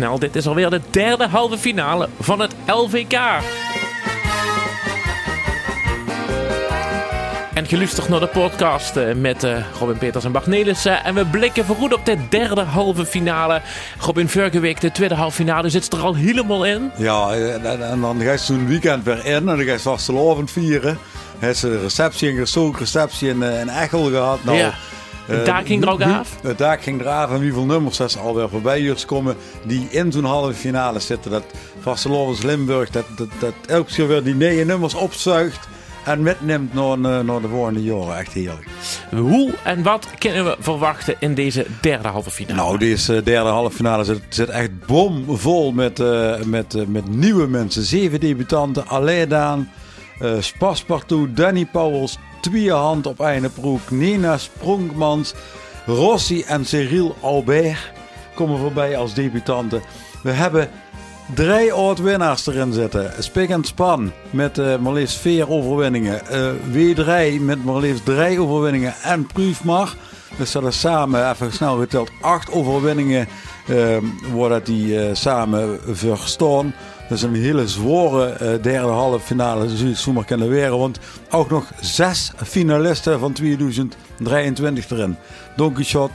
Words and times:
snel. 0.00 0.18
Dit 0.18 0.36
is 0.36 0.46
alweer 0.46 0.70
de 0.70 0.80
derde 0.90 1.28
halve 1.28 1.58
finale 1.58 2.08
van 2.20 2.40
het 2.40 2.54
LVK. 2.66 3.18
En 7.54 7.66
geluisterd 7.66 8.08
naar 8.08 8.20
de 8.20 8.26
podcast 8.26 8.96
eh, 8.96 9.14
met 9.14 9.44
uh, 9.44 9.56
Robin 9.78 9.98
Peters 9.98 10.24
en 10.24 10.32
Bart 10.32 10.46
Nelissen. 10.46 11.04
En 11.04 11.14
we 11.14 11.26
blikken 11.26 11.64
vooruit 11.64 11.94
op 11.94 12.04
de 12.06 12.16
derde 12.28 12.60
halve 12.60 13.06
finale. 13.06 13.62
Robin, 13.98 14.28
vorige 14.28 14.60
week 14.60 14.80
de 14.80 14.92
tweede 14.92 15.14
halve 15.14 15.36
finale 15.36 15.68
zit 15.68 15.92
er 15.92 16.00
al 16.00 16.14
helemaal 16.14 16.66
in. 16.66 16.90
Ja, 16.96 17.32
en, 17.32 17.82
en 17.82 18.00
dan 18.00 18.20
ga 18.20 18.32
je 18.32 18.38
zo'n 18.38 18.66
weekend 18.66 19.04
weer 19.04 19.24
in 19.24 19.32
en 19.32 19.44
dan 19.44 19.62
ga 19.62 19.72
je 19.72 19.78
vastelovend 19.78 20.50
vieren. 20.50 20.98
Hij 21.38 21.54
ze 21.54 21.68
een 21.68 21.80
receptie, 21.80 22.38
een 22.38 22.46
zo'n 22.46 22.76
receptie 22.78 23.28
in, 23.28 23.42
in 23.42 23.68
Echel 23.68 24.04
gehad. 24.04 24.44
Nou, 24.44 24.58
ja. 24.58 24.74
Het 25.26 25.46
dak 25.46 25.66
ging 25.66 25.82
er 25.82 25.90
ook 25.90 26.02
af? 26.02 26.36
Het 26.42 26.58
dak 26.58 26.82
ging 26.82 27.00
eraf 27.00 27.30
en 27.30 27.40
wie 27.40 27.52
veel 27.52 27.64
nummers 27.64 27.98
er 27.98 28.18
alweer 28.20 28.48
voorbij 28.48 28.78
hier 28.78 29.04
komen 29.06 29.36
die 29.66 29.88
in 29.90 30.12
zo'n 30.12 30.24
halve 30.24 30.54
finale 30.54 31.00
zitten. 31.00 31.30
Dat 31.30 31.44
Vastelovens 31.80 32.42
Limburg, 32.42 32.90
dat, 32.90 33.04
dat, 33.16 33.28
dat 33.40 33.54
elke 33.66 33.92
keer 33.92 34.08
weer 34.08 34.22
die 34.22 34.34
negen 34.34 34.66
nummers 34.66 34.94
opzuigt 34.94 35.68
en 36.04 36.22
metneemt 36.22 36.74
naar, 36.74 36.98
naar 36.98 37.40
de 37.40 37.48
volgende 37.48 37.82
jaren. 37.82 38.18
Echt 38.18 38.32
heerlijk. 38.32 38.66
Hoe 39.10 39.52
en 39.62 39.82
wat 39.82 40.06
kunnen 40.18 40.44
we 40.44 40.56
verwachten 40.60 41.14
in 41.18 41.34
deze 41.34 41.66
derde 41.80 42.08
halve 42.08 42.30
finale? 42.30 42.56
Nou, 42.56 42.78
deze 42.78 43.22
derde 43.22 43.48
halve 43.48 43.76
finale 43.76 44.04
zit, 44.04 44.22
zit 44.28 44.48
echt 44.48 44.86
bomvol 44.86 45.72
met, 45.72 46.00
uh, 46.00 46.42
met, 46.42 46.74
uh, 46.74 46.86
met 46.86 47.08
nieuwe 47.08 47.46
mensen. 47.46 47.82
Zeven 47.82 48.20
debutanten, 48.20 48.86
Aleidaan, 48.86 49.70
uh, 50.22 50.32
Spaspartout, 50.40 51.36
Danny 51.36 51.64
Pauwels, 51.72 52.18
Tweehand 52.40 53.06
op 53.06 53.20
Eindebroek, 53.20 53.90
Nina 53.90 54.38
Spronkmans, 54.38 55.34
Rossi 55.86 56.42
en 56.42 56.64
Cyril 56.64 57.16
Albert 57.20 57.92
komen 58.34 58.58
voorbij 58.58 58.96
als 58.96 59.14
debutanten. 59.14 59.82
We 60.22 60.30
hebben 60.30 60.70
drie 61.34 61.72
oud-winnaars 61.72 62.46
erin 62.46 62.72
zitten. 62.72 63.12
Spik 63.18 63.48
en 63.50 63.64
Span 63.64 64.12
met 64.30 64.58
uh, 64.58 64.76
maar 64.76 64.92
liefst 64.92 65.16
vier 65.16 65.50
overwinningen. 65.50 66.20
Uh, 66.32 66.50
W3 66.72 67.40
met 67.40 67.64
maar 67.64 67.80
liefst 67.80 68.04
drie 68.04 68.40
overwinningen. 68.40 68.94
En 69.02 69.26
Prüfmar. 69.26 69.94
Dus 70.36 70.52
dat 70.52 70.74
samen, 70.74 71.30
even 71.30 71.52
snel 71.52 71.78
geteld, 71.78 72.10
acht 72.20 72.52
overwinningen 72.52 73.28
uh, 73.68 73.96
worden 74.32 74.64
die 74.64 75.14
samen 75.14 75.80
verstaan. 75.86 76.74
Dus 77.10 77.22
een 77.22 77.34
hele 77.34 77.68
zware 77.68 78.32
uh, 78.32 78.62
derde 78.62 78.88
halve 78.88 79.20
finale 79.20 79.76
zou 79.76 79.88
je 79.88 79.94
zomaar 79.94 80.24
kunnen 80.24 80.48
weren. 80.48 80.78
Want 80.78 80.98
ook 81.30 81.50
nog 81.50 81.72
zes 81.80 82.32
finalisten 82.36 83.18
van 83.18 83.32
2023 83.32 84.90
erin. 84.90 85.16
Donkey 85.56 85.84
Shot, 85.84 86.10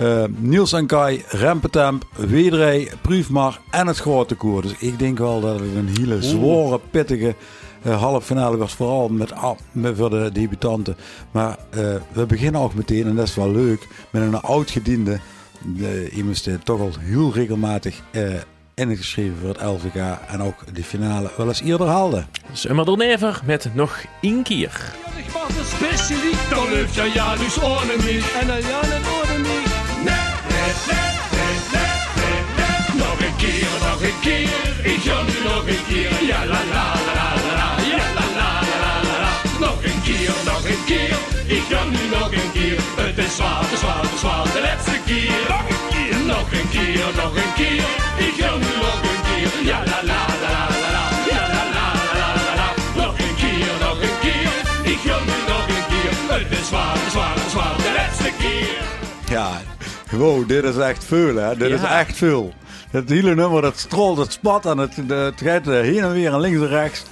uh, 0.00 0.24
Niels 0.36 0.72
en 0.72 0.86
Kai, 0.86 1.24
Rempetemp, 1.28 2.06
Wederij, 2.16 2.92
Prüfmar 3.02 3.60
en 3.70 3.86
het 3.86 3.98
grote 3.98 4.34
koer. 4.34 4.62
Dus 4.62 4.74
ik 4.78 4.98
denk 4.98 5.18
wel 5.18 5.40
dat 5.40 5.60
het 5.60 5.74
een 5.76 5.96
hele 5.98 6.22
zware, 6.22 6.80
pittige 6.90 7.34
uh, 7.82 8.00
halve 8.00 8.26
finale 8.26 8.56
was. 8.56 8.74
Vooral 8.74 9.08
met, 9.08 9.32
met 9.72 9.96
voor 9.96 10.10
de 10.10 10.30
debutanten. 10.32 10.96
Maar 11.30 11.58
uh, 11.70 11.94
we 12.12 12.26
beginnen 12.26 12.60
ook 12.60 12.74
meteen, 12.74 13.06
en 13.06 13.16
dat 13.16 13.28
is 13.28 13.34
wel 13.34 13.50
leuk, 13.50 13.88
met 14.10 14.22
een 14.22 14.40
oud-gediende. 14.40 15.18
iemand 16.12 16.44
die 16.44 16.58
toch 16.58 16.80
al 16.80 16.92
heel 17.00 17.32
regelmatig 17.32 18.02
ingeschreven 18.76 19.36
voor 19.40 19.48
het 19.48 19.62
LVK 19.62 20.18
en 20.28 20.42
ook 20.42 20.74
de 20.74 20.84
finale 20.84 21.30
wel 21.36 21.48
eens 21.48 21.60
eerder 21.60 21.86
haalde. 21.86 22.24
Summer 22.52 22.84
door 22.84 22.96
Never 22.96 23.40
met 23.44 23.68
nog 23.72 24.04
één 24.20 24.42
keer. 24.42 24.94
Ik 25.16 25.30
was 25.30 25.48
een 25.48 25.64
specialist, 25.64 26.50
dan 26.50 26.68
lukt 26.72 26.94
je 26.94 27.10
ja 27.14 27.36
dus 27.36 27.58
ohne 27.58 27.96
mich. 27.96 28.40
En 28.40 28.46
dan 28.46 28.60
ja 28.60 28.80
net 28.80 29.04
ohne 29.16 29.38
mich. 29.38 29.72
Nee, 30.08 30.26
nee, 30.50 30.72
nee, 30.88 31.12
nee, 31.32 31.94
nee, 32.18 32.40
nee, 32.58 33.02
Nog 33.02 33.18
een 33.26 33.36
keer, 33.36 33.72
nog 33.88 34.02
een 34.02 34.20
keer, 34.20 34.92
ik 34.92 35.00
ga 35.06 35.22
nu 35.28 35.36
nog 35.50 35.66
een 35.74 35.84
keer. 35.88 36.12
Ja 36.30 36.40
la 36.52 36.60
la 36.74 36.86
la 37.06 37.18
la 37.18 37.28
la 37.46 37.54
la, 37.60 37.68
ja 37.90 38.06
la 38.18 38.26
la 38.38 38.50
la 38.70 38.76
la 38.84 38.94
la 39.08 39.16
la. 39.24 39.32
Nog 39.66 39.78
een 39.90 40.00
keer, 40.06 40.34
nog 40.50 40.64
een 40.72 40.84
keer, 40.90 41.16
ik 41.56 41.64
ga 41.70 41.84
nu 41.84 42.02
nog 42.16 42.32
een 42.32 42.52
keer. 42.52 42.78
Het 42.96 43.18
is 43.18 43.36
zwaar, 43.36 43.68
te 43.70 43.76
zwaar, 43.76 44.00
te 44.12 44.18
zwaar, 44.18 44.44
de 44.54 44.60
laatste 44.66 44.98
keer. 45.06 45.44
Nog 45.48 45.66
een 45.74 45.84
keer, 45.92 46.18
nog 46.26 46.48
een 46.58 46.68
keer, 46.74 47.06
nog 47.22 47.34
een 47.36 47.52
keer, 47.60 48.05
wow, 60.16 60.48
dit 60.48 60.64
is 60.64 60.76
echt 60.76 61.04
veel, 61.04 61.36
hè? 61.36 61.56
Dit 61.56 61.68
Ja. 61.68 61.74
is 61.74 61.82
echt 61.82 62.16
veel. 62.16 62.52
Het 62.90 63.08
hele 63.08 63.34
nummer, 63.34 63.62
dat 63.62 63.78
strolt, 63.78 64.18
het 64.18 64.32
spat 64.32 64.66
en 64.66 64.78
het, 64.78 64.96
het 65.08 65.40
gaat 65.44 65.66
eh, 65.68 65.80
heen 65.80 65.98
en 66.02 66.12
weer 66.12 66.32
en 66.32 66.40
links 66.40 66.60
en 66.60 66.68
rechts. 66.68 67.02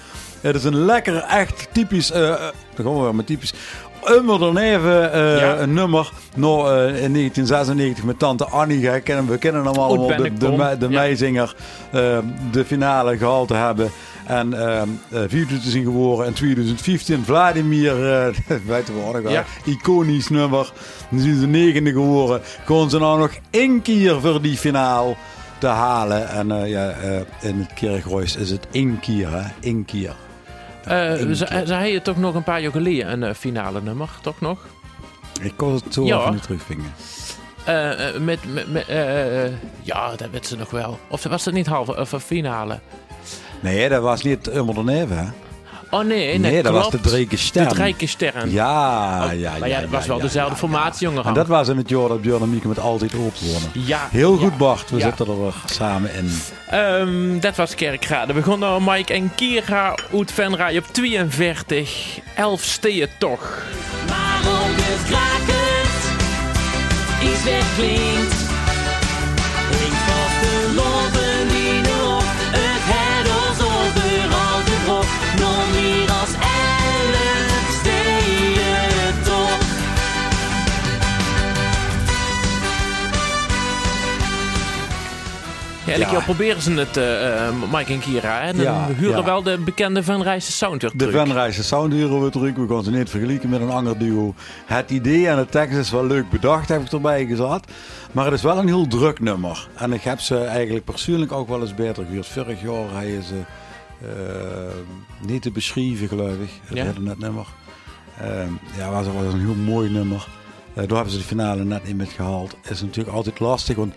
Het 0.40 0.54
is 0.56 0.64
een 0.64 0.84
lekker, 0.84 1.16
echt 1.16 1.68
typisch, 1.72 2.10
eh 2.10 2.20
uh, 2.20 2.28
daar 2.28 2.52
gaan 2.84 2.96
we 2.96 3.02
weer 3.02 3.14
met 3.14 3.26
typisch. 3.26 3.54
Immer 4.18 4.38
dan 4.38 4.58
even 4.58 5.12
eh, 5.12 5.40
Ja. 5.40 5.56
een 5.58 5.72
nummer 5.72 6.10
nog 6.36 6.66
eh, 6.66 6.72
in 6.86 7.12
1996 7.12 8.04
met 8.04 8.18
tante 8.18 8.44
Annie. 8.44 8.88
Hè, 8.88 9.00
kennen, 9.00 9.26
we 9.28 9.38
kennen 9.38 9.64
hem 9.64 9.74
allemaal, 9.74 10.06
de, 10.06 10.32
de, 10.32 10.50
Ja. 10.78 10.88
meizinger, 10.88 11.54
eh, 11.90 12.18
de 12.50 12.64
finale 12.64 13.16
gehaald 13.18 13.48
te 13.48 13.54
hebben. 13.54 13.90
En 14.26 14.52
uh, 15.12 15.48
zien 15.62 15.84
geworden 15.84 16.26
in 16.26 16.32
2015. 16.32 17.24
Vladimir, 17.24 17.94
weten 18.66 18.94
ook 18.94 19.12
nog 19.12 19.22
wel, 19.22 19.32
Ja. 19.32 19.44
iconisch 19.64 20.28
nummer. 20.28 20.72
Dan 21.10 21.20
zijn 21.20 21.38
ze 21.40 21.46
negende 21.46 21.92
geworden. 21.92 22.40
Kon 22.64 22.90
ze 22.90 22.98
nou 22.98 23.18
nog 23.18 23.30
één 23.50 23.82
keer 23.82 24.20
voor 24.20 24.42
die 24.42 24.56
finale 24.56 25.14
te 25.58 25.66
halen. 25.66 26.28
En 26.28 26.50
eh, 26.62 26.70
ja, 26.70 26.88
eh, 26.90 27.20
in 27.40 27.58
het 27.58 27.74
Kerkroos 27.74 28.36
is 28.36 28.50
het 28.50 28.66
één 28.70 29.00
keer, 29.00 29.30
hè? 29.30 29.42
Eén 29.60 29.84
keer. 29.84 30.14
Één 30.86 31.36
ze, 31.36 31.46
hadden 31.74 32.02
toch 32.02 32.16
nog 32.16 32.34
een 32.34 32.42
paar 32.44 32.60
jaar 32.60 32.72
geleden 32.72 33.22
een 33.22 33.34
finale 33.34 33.80
nummer, 33.82 34.08
toch 34.22 34.40
nog? 34.40 34.66
Ik 35.42 35.52
kon 35.56 35.74
het 35.74 35.84
zo 35.90 36.04
Ja. 36.04 36.18
even 36.20 36.32
niet 36.32 36.42
terugvingen. 36.42 36.92
Met, 38.24 38.38
met, 38.54 38.72
met, 38.72 38.86
ja, 39.82 40.16
dat 40.16 40.30
weet 40.30 40.46
ze 40.46 40.56
nog 40.56 40.70
wel. 40.70 40.98
Of 41.08 41.22
was 41.22 41.44
het 41.44 41.54
niet 41.54 41.66
halve 41.66 41.96
of 41.96 42.12
een 42.12 42.20
finale? 42.20 42.80
Nee, 43.64 43.88
dat 43.88 44.02
was 44.02 44.22
niet 44.22 44.52
Neven, 44.84 45.16
hè? 45.18 45.24
Oh 45.90 46.04
nee, 46.04 46.38
nee, 46.38 46.38
Nee, 46.52 46.62
dat 46.62 46.72
was 46.72 46.90
de 46.90 47.00
Dreke 47.00 47.36
Ster. 47.36 47.68
De 47.68 47.74
Drijke 47.74 48.06
Sterren. 48.06 48.50
Ja, 48.50 49.24
Oh, 49.26 49.38
ja, 49.40 49.50
maar 49.58 49.68
ja. 49.68 49.74
ja, 49.76 49.80
het 49.80 49.90
was 49.90 50.02
ja, 50.02 50.08
wel 50.08 50.16
ja, 50.16 50.22
dezelfde 50.22 50.52
ja, 50.52 50.58
formatie, 50.58 51.06
jongen. 51.08 51.24
En 51.24 51.34
dat 51.34 51.46
was 51.46 51.68
in 51.68 51.76
het 51.76 51.88
jaar 51.88 52.08
dat 52.08 52.20
Björn 52.22 52.42
en 52.42 52.50
Mieke 52.50 52.68
met 52.68 52.78
altijd 52.78 53.14
open 53.14 53.46
wonen. 53.46 53.70
Ja. 53.72 54.08
Heel 54.10 54.36
goed, 54.36 54.50
ja. 54.50 54.56
Bart. 54.56 54.90
We 54.90 54.96
Ja. 54.96 55.02
zitten 55.02 55.26
er 55.26 55.40
weer 55.42 55.54
samen 55.64 56.14
in. 56.14 56.32
Ehm, 56.70 57.40
dat 57.40 57.56
was 57.56 57.74
Kerkrade. 57.74 58.32
We 58.32 58.40
begonnen 58.40 58.84
Mike 58.84 59.12
en 59.12 59.30
Kira 59.34 59.94
uit 60.12 60.32
Venray 60.32 60.76
op 60.76 60.84
42. 60.90 62.18
11 62.34 62.62
steeën 62.62 63.08
toch. 63.18 63.62
Waarom 64.06 64.70
het 64.74 65.02
krakend 65.08 66.02
iets 67.32 67.44
wegklinkt. 67.44 68.53
Ja, 85.86 85.92
elke 85.92 86.00
Ja. 86.04 86.08
keer 86.10 86.22
proberen 86.22 86.62
ze 86.62 86.72
het, 86.72 86.96
eh, 86.96 87.46
eh, 87.48 87.54
Mike 87.72 87.92
en 87.92 88.00
Kira. 88.00 88.40
En 88.40 88.56
dan 88.56 88.64
Ja, 88.64 88.88
huren 88.96 89.16
ja. 89.18 89.24
wel 89.24 89.42
de 89.42 89.58
bekende 89.58 90.02
Van 90.02 90.22
Rijse 90.22 90.52
sound 90.52 90.82
weer 90.82 90.90
De 90.90 90.96
terug. 90.96 91.14
Venrijse 91.14 91.62
sound 91.62 91.92
huren 91.92 92.22
we 92.22 92.30
terug. 92.30 92.54
We 92.54 92.66
gaan 92.68 92.84
ze 92.84 92.90
niet 92.90 93.10
vergelijken 93.10 93.48
met 93.48 93.60
een 93.60 93.70
ander 93.70 93.98
duo. 93.98 94.34
Het 94.66 94.90
idee 94.90 95.28
en 95.28 95.36
de 95.36 95.46
tekst 95.46 95.78
is 95.78 95.90
wel 95.90 96.06
leuk 96.06 96.30
bedacht, 96.30 96.68
heb 96.68 96.82
ik 96.82 96.92
erbij 96.92 97.26
gezet. 97.26 97.64
Maar 98.12 98.24
het 98.24 98.34
is 98.34 98.42
wel 98.42 98.58
een 98.58 98.66
heel 98.66 98.86
druk 98.86 99.20
nummer. 99.20 99.68
En 99.74 99.92
ik 99.92 100.02
heb 100.02 100.20
ze 100.20 100.38
eigenlijk 100.38 100.84
persoonlijk 100.84 101.32
ook 101.32 101.48
wel 101.48 101.60
eens 101.60 101.74
beter 101.74 102.04
gehuurd. 102.04 102.26
Vorig 102.26 102.62
jaar 102.62 102.92
hij 102.92 103.20
ze 103.22 103.34
eh, 104.02 105.26
niet 105.26 105.42
te 105.42 105.50
beschrijven, 105.50 106.08
geloof 106.08 106.32
ik. 106.34 106.50
Het 106.64 106.76
Ja. 106.78 106.84
hele 106.84 107.00
net 107.00 107.18
nummer. 107.18 107.46
Eh, 108.20 108.28
ja, 108.78 108.90
was, 108.90 109.06
was 109.06 109.32
een 109.32 109.40
heel 109.40 109.54
mooi 109.54 109.90
nummer. 109.90 110.26
Daar 110.74 110.86
hebben 110.86 111.10
ze 111.10 111.18
de 111.18 111.24
finale 111.24 111.64
net 111.64 111.84
niet 111.86 111.96
met 111.96 112.08
gehaald. 112.08 112.56
Is 112.68 112.80
natuurlijk 112.82 113.16
altijd 113.16 113.40
lastig, 113.40 113.76
want 113.76 113.94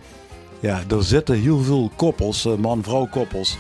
ja, 0.68 0.82
er 0.90 1.04
zitten 1.04 1.36
heel 1.36 1.60
veel 1.60 1.92
koppels, 1.96 2.46
eh, 2.46 2.56
man-vrouw 2.56 3.06
koppels. 3.06 3.58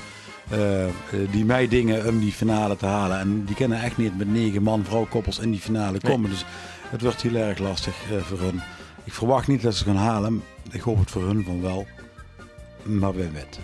eh, 0.50 0.86
eh, 0.86 0.92
die 1.32 1.46
mij 1.46 1.68
dingen 1.68 2.08
om 2.08 2.20
die 2.20 2.32
finale 2.32 2.76
te 2.76 2.86
halen. 2.86 3.20
En 3.20 3.46
die 3.46 3.56
kunnen 3.56 3.82
echt 3.82 3.98
niet 3.98 4.18
met 4.18 4.32
negen 4.32 4.64
man-vrouw 4.64 5.08
koppels 5.10 5.40
in 5.40 5.52
die 5.52 5.60
finale 5.60 6.00
komen. 6.00 6.30
Dus 6.30 6.46
het 6.90 7.02
wordt 7.02 7.22
heel 7.22 7.36
erg 7.36 7.58
lastig 7.58 7.96
voor 8.22 8.40
hun. 8.40 8.62
Ik 9.04 9.14
verwacht 9.14 9.48
niet 9.48 9.62
dat 9.62 9.76
ze 9.76 9.84
gaan 9.84 9.96
halen. 9.96 10.44
Ik 10.72 10.82
hoop 10.82 11.00
het 11.00 11.12
voor 11.12 11.26
hun 11.26 11.44
van 11.44 11.62
wel. 11.62 11.86
Maar 12.84 13.14
wie 13.16 13.30
weet. 13.34 13.60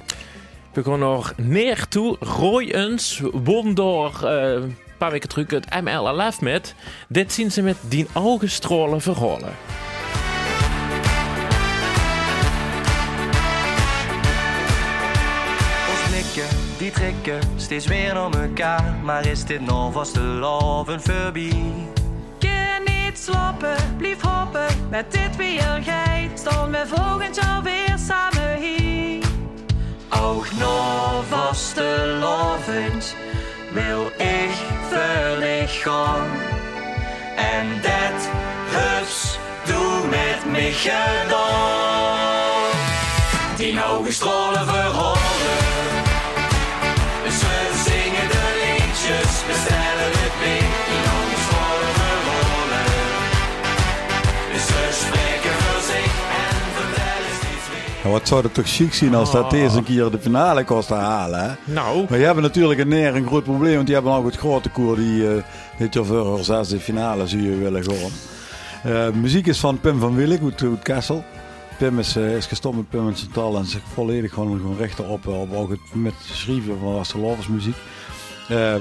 We 0.73 0.83
gaan 0.83 0.99
nog 0.99 1.33
neer 1.37 1.87
toe. 1.87 2.17
Royens 2.19 3.21
won 3.43 3.73
door 3.73 4.23
een 4.23 4.75
paar 4.97 5.11
weken 5.11 5.29
terug 5.29 5.49
het 5.49 5.81
MLLF 5.83 6.41
met. 6.41 6.75
Dit 7.07 7.33
zien 7.33 7.51
ze 7.51 7.61
met 7.61 7.77
die 7.87 8.07
ogenstralen 8.13 9.01
verholen. 9.01 9.53
Trekken 16.93 17.39
steeds 17.55 17.85
weer 17.85 18.13
naar 18.13 18.31
elkaar. 18.31 18.95
Maar 19.03 19.27
is 19.27 19.45
dit 19.45 19.61
nog 19.61 19.93
vast 19.93 20.13
de 20.13 20.19
love? 20.19 20.99
Keer 22.39 22.81
niet 22.85 23.19
slapen, 23.19 23.75
blijf 23.97 24.21
hoppen, 24.21 24.65
met 24.89 25.11
dit 25.11 25.35
weer 25.35 25.79
gij. 25.81 26.31
Staan 26.33 26.71
we 26.71 26.83
volgend 26.87 27.35
jaar 27.35 27.63
weer 27.63 27.97
samen 28.07 28.57
hier. 28.59 29.23
Ook 30.21 30.47
nog 30.59 31.23
vaste 31.29 32.17
lovend 32.19 33.15
wil 33.73 34.05
ik 34.17 34.51
verlicht 34.89 35.81
gaan. 35.81 36.27
En 37.35 37.67
dat 37.81 38.29
hus 38.69 39.39
doe 39.65 40.07
met 40.09 40.51
mij 40.51 40.71
gedaan. 40.71 41.43
Die 43.57 43.83
ogen 43.83 44.13
stralen 44.13 44.65
verhoren. 44.65 45.42
Wat 58.11 58.27
zou 58.27 58.44
het 58.44 58.53
toch 58.53 58.67
chic 58.67 58.94
zien 58.94 59.15
als 59.15 59.31
dat 59.31 59.50
deze 59.50 59.77
een 59.77 59.83
keer 59.83 60.11
de 60.11 60.19
finale 60.19 60.63
kost 60.63 60.88
te 60.88 60.94
halen, 60.94 61.44
hè? 61.44 61.73
Nou, 61.73 62.05
Maar 62.09 62.19
je 62.19 62.25
hebt 62.25 62.41
natuurlijk 62.41 62.79
in 62.79 62.88
Neer 62.88 63.15
een 63.15 63.27
groot 63.27 63.44
probleem, 63.44 63.73
want 63.73 63.85
die 63.85 63.95
hebben 63.95 64.13
ook 64.13 64.25
het 64.25 64.38
grote 64.38 64.69
koer 64.69 64.95
die 64.95 65.27
eh 65.27 65.44
dit 65.77 65.94
jaar 65.94 66.05
voor 66.05 66.35
haar 66.35 66.44
zesde 66.44 66.79
finale 66.79 67.27
zie 67.27 67.41
je 67.41 67.57
willen 67.57 67.83
gaan. 67.83 68.11
Eh, 68.83 69.13
muziek 69.13 69.47
is 69.47 69.59
van 69.59 69.79
Pim 69.79 70.00
van 70.00 70.15
Willig 70.15 70.41
uit, 70.41 70.61
uit 70.61 70.81
Kessel. 70.81 71.23
Pim 71.77 72.00
is, 72.00 72.15
is 72.15 72.45
gestopt 72.45 72.75
met 72.75 72.89
Pim 72.89 73.07
en 73.07 73.15
Chantal 73.15 73.57
en 73.57 73.65
zich 73.65 73.81
volledig 73.94 74.33
gewoon, 74.33 74.59
gewoon 74.59 74.77
rechter 74.77 75.09
op, 75.09 75.27
eh, 75.27 75.41
op 75.41 75.53
ook 75.53 75.69
het 75.69 75.79
met 75.94 76.13
schrijven 76.19 76.77
van 76.79 76.94
Wasselovers 76.94 77.47
muziek. 77.47 77.75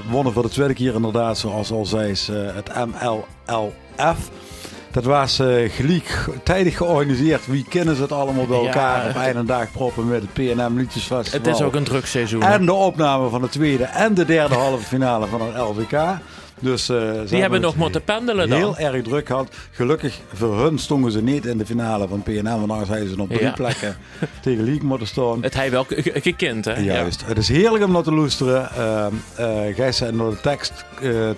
Wonnen 0.09 0.33
voor 0.33 0.43
de 0.43 0.49
tweede 0.49 0.73
keer 0.73 0.93
inderdaad, 0.93 1.37
zoals 1.37 1.71
al 1.71 1.85
zei, 1.85 2.11
is, 2.11 2.29
het 2.31 2.71
MLLF. 2.75 4.29
Dat 4.93 5.03
was 5.03 5.39
eh 5.39 5.71
gelijk 5.71 6.27
tijdig 6.43 6.77
georganiseerd. 6.77 7.47
Wie 7.47 7.65
kennen 7.69 7.95
ze 7.95 8.01
het 8.01 8.11
allemaal 8.11 8.45
bij 8.45 8.59
Ja. 8.59 8.65
elkaar 8.65 9.29
op 9.29 9.35
een 9.35 9.45
dag 9.45 9.71
proppen 9.71 10.07
met 10.07 10.21
het 10.21 10.33
PNM 10.33 10.77
Liedjesfestival. 10.77 11.39
het 11.39 11.47
is 11.55 11.61
ook 11.61 11.75
een 11.75 11.83
druk 11.83 12.05
seizoen. 12.05 12.41
En 12.43 12.65
de 12.65 12.73
opname 12.73 13.29
van 13.29 13.41
de 13.41 13.49
tweede 13.49 13.83
en 13.83 14.13
de 14.13 14.25
derde 14.25 14.55
halve 14.55 14.85
finale 14.85 15.27
van 15.27 15.41
het 15.41 15.57
LVK. 15.57 15.99
Dus, 16.59 16.85
ze 16.85 17.23
Die 17.29 17.41
hebben 17.41 17.61
nog 17.61 17.75
moeten 17.75 18.03
pendelen 18.03 18.49
dan. 18.49 18.57
Heel 18.57 18.77
erg 18.77 19.03
druk 19.03 19.27
gehad. 19.27 19.55
Gelukkig 19.71 20.19
voor 20.33 20.59
hun 20.63 20.77
stonden 20.79 21.11
ze 21.11 21.21
niet 21.21 21.45
in 21.45 21.57
de 21.57 21.65
finale 21.65 22.07
van 22.07 22.23
PNM. 22.23 22.43
Want 22.43 22.71
anders 22.71 22.89
hadden 22.89 23.09
ze 23.09 23.21
op 23.21 23.29
drie 23.29 23.41
Ja. 23.41 23.51
plekken 23.51 23.97
tegen 24.43 24.63
League 24.63 24.83
moeten 24.83 25.07
staan. 25.07 25.37
Het 25.43 25.53
hij 25.53 25.71
wel 25.71 25.83
ge- 25.83 26.11
gekend, 26.21 26.65
hè? 26.65 26.73
Juist. 26.79 27.23
Het 27.25 27.37
is 27.37 27.47
heerlijk 27.49 27.83
om 27.83 27.91
naar 27.91 28.03
te 28.03 28.13
luisteren. 28.13 28.69
Ehm 28.77 29.13
eh 29.35 29.75
Gij 29.75 29.91
zei 29.91 30.11
naar 30.11 30.29
de 30.29 30.41
tekst, 30.41 30.85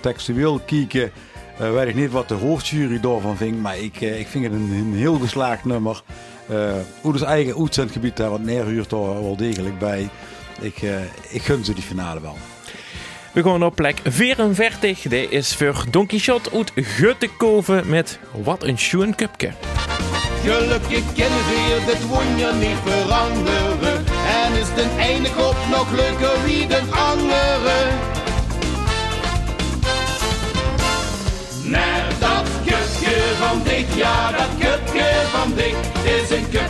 textueel 0.00 0.60
kijken. 0.66 1.10
Eh, 1.58 1.72
weet 1.72 1.88
ik 1.88 1.94
niet 1.94 2.10
wat 2.10 2.28
de 2.28 2.34
hoofdjury 2.34 3.00
daarvan 3.00 3.36
vindt. 3.36 3.60
Maar 3.60 3.78
ik, 3.78 4.00
eh, 4.00 4.18
ik 4.18 4.26
vind 4.26 4.44
het 4.44 4.52
een, 4.52 4.72
een 4.72 4.94
heel 4.94 5.18
geslaagd 5.18 5.64
nummer. 5.64 6.02
Eh 6.48 6.72
hoe 7.00 7.12
dus 7.12 7.22
eigen 7.22 7.60
uitzendgebied 7.60 8.16
daar 8.16 8.30
wat 8.30 8.40
neerhuurt 8.40 8.90
daar 8.90 9.00
wel 9.00 9.36
degelijk 9.36 9.78
bij. 9.78 10.08
Ik, 10.60 10.82
eh, 10.82 10.90
ik 11.28 11.42
gun 11.42 11.64
ze 11.64 11.74
die 11.74 11.82
finale 11.82 12.20
wel. 12.20 12.36
We 13.32 13.42
gaan 13.42 13.64
op 13.64 13.74
plek 13.74 14.00
44. 14.04 15.00
Dit 15.00 15.30
is 15.30 15.54
voor 15.54 15.84
Don 15.90 16.06
Quixote 16.06 16.50
uit 16.52 16.72
Guttekoven 16.74 17.88
met 17.88 18.18
Wat 18.44 18.62
een 18.62 18.78
schoen 18.78 19.14
cupje. 19.14 19.50
Gelukkig 20.44 21.12
kennen 21.14 21.46
weer, 21.48 21.86
dit 21.86 22.06
won 22.06 22.36
je 22.36 22.52
niet 22.60 22.94
veranderen. 22.94 24.04
En 24.44 24.52
is 24.52 24.74
de 24.74 24.86
ene 24.98 25.28
kop 25.36 25.56
nog 25.70 25.90
leuker 25.90 26.44
wie 26.44 26.66
de 26.66 26.80
andere. 26.90 27.05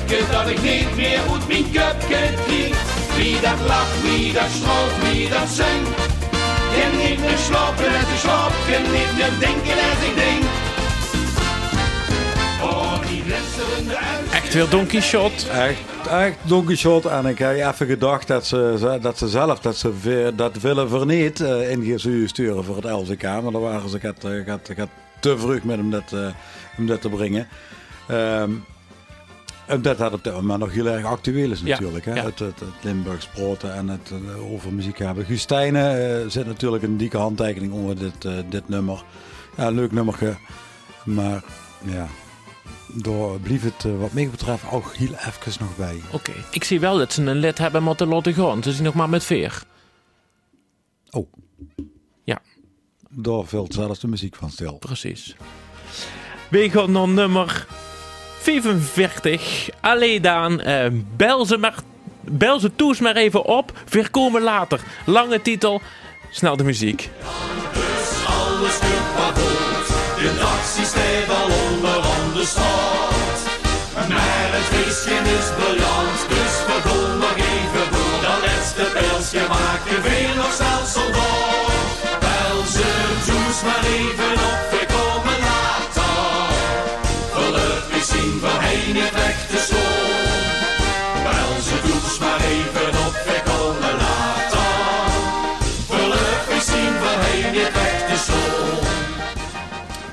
Kutje 0.07 0.33
dat 0.33 0.49
ik 0.49 0.63
niet 0.63 0.97
meer 0.97 1.19
uit 1.31 1.49
mijn 1.49 1.63
kutje 1.63 1.95
krijg. 2.09 3.17
Wie 3.17 3.41
dat 3.41 3.61
lacht, 3.67 4.03
wie 4.03 4.33
dat 4.33 4.51
stroolt, 4.51 4.93
wie 5.03 5.29
dat 5.29 5.49
zingt. 5.49 5.89
Kan 6.77 6.99
niet 6.99 7.21
meer 7.21 7.39
slapen 7.39 7.87
als 7.87 8.09
ik 8.15 8.19
slaap, 8.19 8.53
kan 8.71 8.83
niet 8.83 9.13
meer 9.17 9.39
denken 9.39 9.79
als 9.91 10.09
ik 10.09 10.15
denk. 10.15 10.43
Oh, 12.63 13.09
die. 13.09 13.23
Echt 14.33 14.55
weer 14.55 14.69
Don 14.69 14.87
Quixote. 14.87 15.49
Echt, 15.51 15.79
echt 16.11 16.37
Don 16.43 16.65
Quixote. 16.65 17.09
En 17.09 17.27
ik 17.27 17.39
heb 17.39 17.57
even 17.57 17.87
gedacht 17.87 18.27
dat 18.27 18.47
ze, 18.47 18.99
dat 19.01 19.19
ze 19.19 19.29
zelf 19.29 19.61
dat 19.61 19.77
ze 19.77 19.93
veer- 20.01 20.37
dat 20.37 20.57
willen 20.61 20.89
verneet 20.89 21.41
uh, 21.41 21.71
in 21.71 22.29
sturen 22.29 22.65
voor 22.65 22.77
het 22.77 22.85
LCK. 22.85 23.23
Maar 23.23 23.53
daar 23.53 23.61
waren 23.61 23.89
ze 23.89 24.01
gaat, 24.01 24.25
eh, 24.25 24.31
gaat, 24.47 24.71
gaat 24.77 24.89
te 25.21 25.39
vroeg 25.39 25.63
met 25.63 25.77
hem 25.77 25.91
dat, 25.91 26.13
eh, 26.13 26.27
om 26.79 26.87
dat 26.87 27.01
te 27.01 27.09
brengen. 27.09 27.49
Ehm, 28.09 28.51
en 29.67 29.83
dat 29.83 29.99
dat 29.99 30.13
op 30.13 30.25
dit 30.25 30.33
moment 30.33 30.59
nog 30.61 30.73
heel 30.73 30.87
erg 30.87 31.05
actueel 31.05 31.51
is 31.51 31.61
Ja, 31.61 31.67
natuurlijk. 31.69 32.05
hè? 32.05 32.15
ja. 32.15 32.25
Het, 32.25 32.39
het, 32.39 32.61
het 32.61 32.69
Limburgs 32.83 33.27
proten 33.27 33.75
en 33.75 33.89
het 33.89 34.11
eh, 34.11 34.53
over 34.53 34.73
muziek 34.73 34.99
hebben. 34.99 35.25
Gustijne 35.25 35.89
eh, 35.89 36.29
zit 36.31 36.47
natuurlijk 36.47 36.83
een 36.83 36.97
dikke 36.97 37.17
handtekening 37.17 37.73
onder 37.73 37.99
dit, 37.99 38.25
eh, 38.25 38.33
dit 38.49 38.69
nummer. 38.69 39.03
Ja, 39.57 39.67
een 39.67 39.75
leuk 39.75 39.93
nummertje. 39.93 40.37
Maar 41.05 41.43
ja, 41.85 42.09
door 42.93 43.41
blief 43.41 43.63
het 43.63 43.85
eh, 43.85 43.99
wat 43.99 44.13
mij 44.13 44.31
betreft 44.31 44.71
ook 44.71 44.95
heel 44.95 45.13
even 45.13 45.53
nog 45.61 45.77
bij. 45.77 46.01
Oké. 46.13 46.33
Ik 46.51 46.65
zie 46.65 46.81
wel 46.81 46.99
dat 46.99 47.13
ze 47.13 47.23
een 47.23 47.37
lid 47.37 47.59
hebben 47.59 47.83
moeten 47.83 48.09
laten 48.09 48.35
gaan. 48.35 48.63
Ze 48.63 48.73
zien 48.73 48.85
nog 48.85 48.95
maar 48.95 49.09
met 49.09 49.25
veer. 49.25 49.63
Oh. 51.11 51.33
Ja. 52.25 52.39
Daar 53.11 53.45
valt 53.45 53.75
zelfs 53.75 54.01
de 54.01 54.09
muziek 54.09 54.37
van 54.37 54.51
stil. 54.51 54.79
Precies. 54.79 55.37
We 56.51 56.71
gaan 56.71 56.93
naar 56.93 57.09
nummer 57.09 57.67
45. 58.47 59.69
Allee 59.81 60.21
Daan, 60.21 60.61
eh, 60.61 60.87
bel, 61.17 61.47
ze 61.47 61.57
maar, 61.57 61.75
bel 62.21 62.61
toes 62.77 63.01
maar 63.01 63.17
even 63.17 63.45
op. 63.45 63.73
Weer 63.89 64.11
komen 64.11 64.43
later. 64.43 64.81
Lange 65.05 65.43
titel. 65.43 65.81
Snel 66.31 66.57
de 66.57 66.65
muziek. 66.65 67.11
Alles 68.27 68.75
goed 68.75 69.09
wat 69.17 69.35
de 69.35 70.31
taxi 70.39 70.99
al 71.29 71.51
onderaan 71.71 72.33
de 72.35 72.45
stad. 72.45 73.15
Maar 74.09 74.51
het 74.57 74.67
feestje 74.73 75.17
is 75.37 75.49
briljant, 75.59 76.21
dus 76.29 76.55
we 76.67 76.77
gaan 76.89 77.19
nog 77.19 77.37
even 77.37 77.87
door. 77.93 78.21
Dat 78.23 78.39
laatste 78.47 78.85
pilsje 78.95 79.49
maken 79.49 80.03
we 80.03 80.33
nog 80.37 80.53
snel 80.53 80.85
soldaat. 80.95 82.21
Bel 82.21 82.59
ze 82.75 82.89
toes 83.27 83.63
maar 83.63 83.85
even 83.85 84.36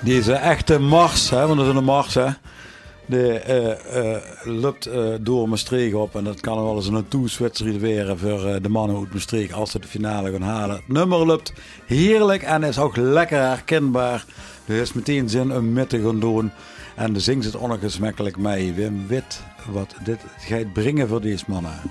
Deze 0.03 0.33
echte 0.33 0.79
mars, 0.79 1.29
hè, 1.29 1.48
want 1.48 1.60
dat 1.60 1.67
is 1.67 1.75
een 1.75 1.83
mars, 1.83 2.13
hè. 2.13 2.27
De 3.05 3.39
eh, 3.39 4.15
eh, 4.15 4.22
loopt 4.43 4.86
eh, 4.86 5.13
door 5.19 5.50
Maastricht 5.50 5.93
op. 5.93 6.15
En 6.15 6.24
dat 6.24 6.39
kan 6.39 6.63
wel 6.63 6.75
eens 6.75 6.88
een 6.88 7.79
weer 7.79 8.17
voor 8.17 8.62
de 8.62 8.69
mannen 8.69 8.98
uit 8.98 9.13
Maastricht 9.13 9.53
als 9.53 9.72
ze 9.72 9.79
de 9.79 9.88
finale 9.88 10.31
gaan 10.31 10.41
halen. 10.41 10.75
Het 10.75 10.88
nummer 10.88 11.25
loopt 11.25 11.53
heerlijk 11.86 12.41
en 12.41 12.63
is 12.63 12.79
ook 12.79 12.95
lekker 12.95 13.39
herkenbaar. 13.39 14.25
Er 14.65 14.75
is 14.75 14.93
meteen 14.93 15.29
zin 15.29 15.53
om 15.53 15.74
met 15.74 15.89
te 15.89 16.01
gaan 16.01 16.19
doen. 16.19 16.51
En 16.95 17.13
de 17.13 17.19
zingt 17.19 17.45
het 17.45 17.55
ongesmekkelijk 17.55 18.38
mee. 18.38 18.74
Wim 18.74 19.07
Wit, 19.07 19.41
wat 19.72 19.95
dit 20.03 20.19
gaat 20.38 20.74
brengen 20.74 21.07
voor 21.07 21.22
deze 21.22 21.43
mannen. 21.48 21.81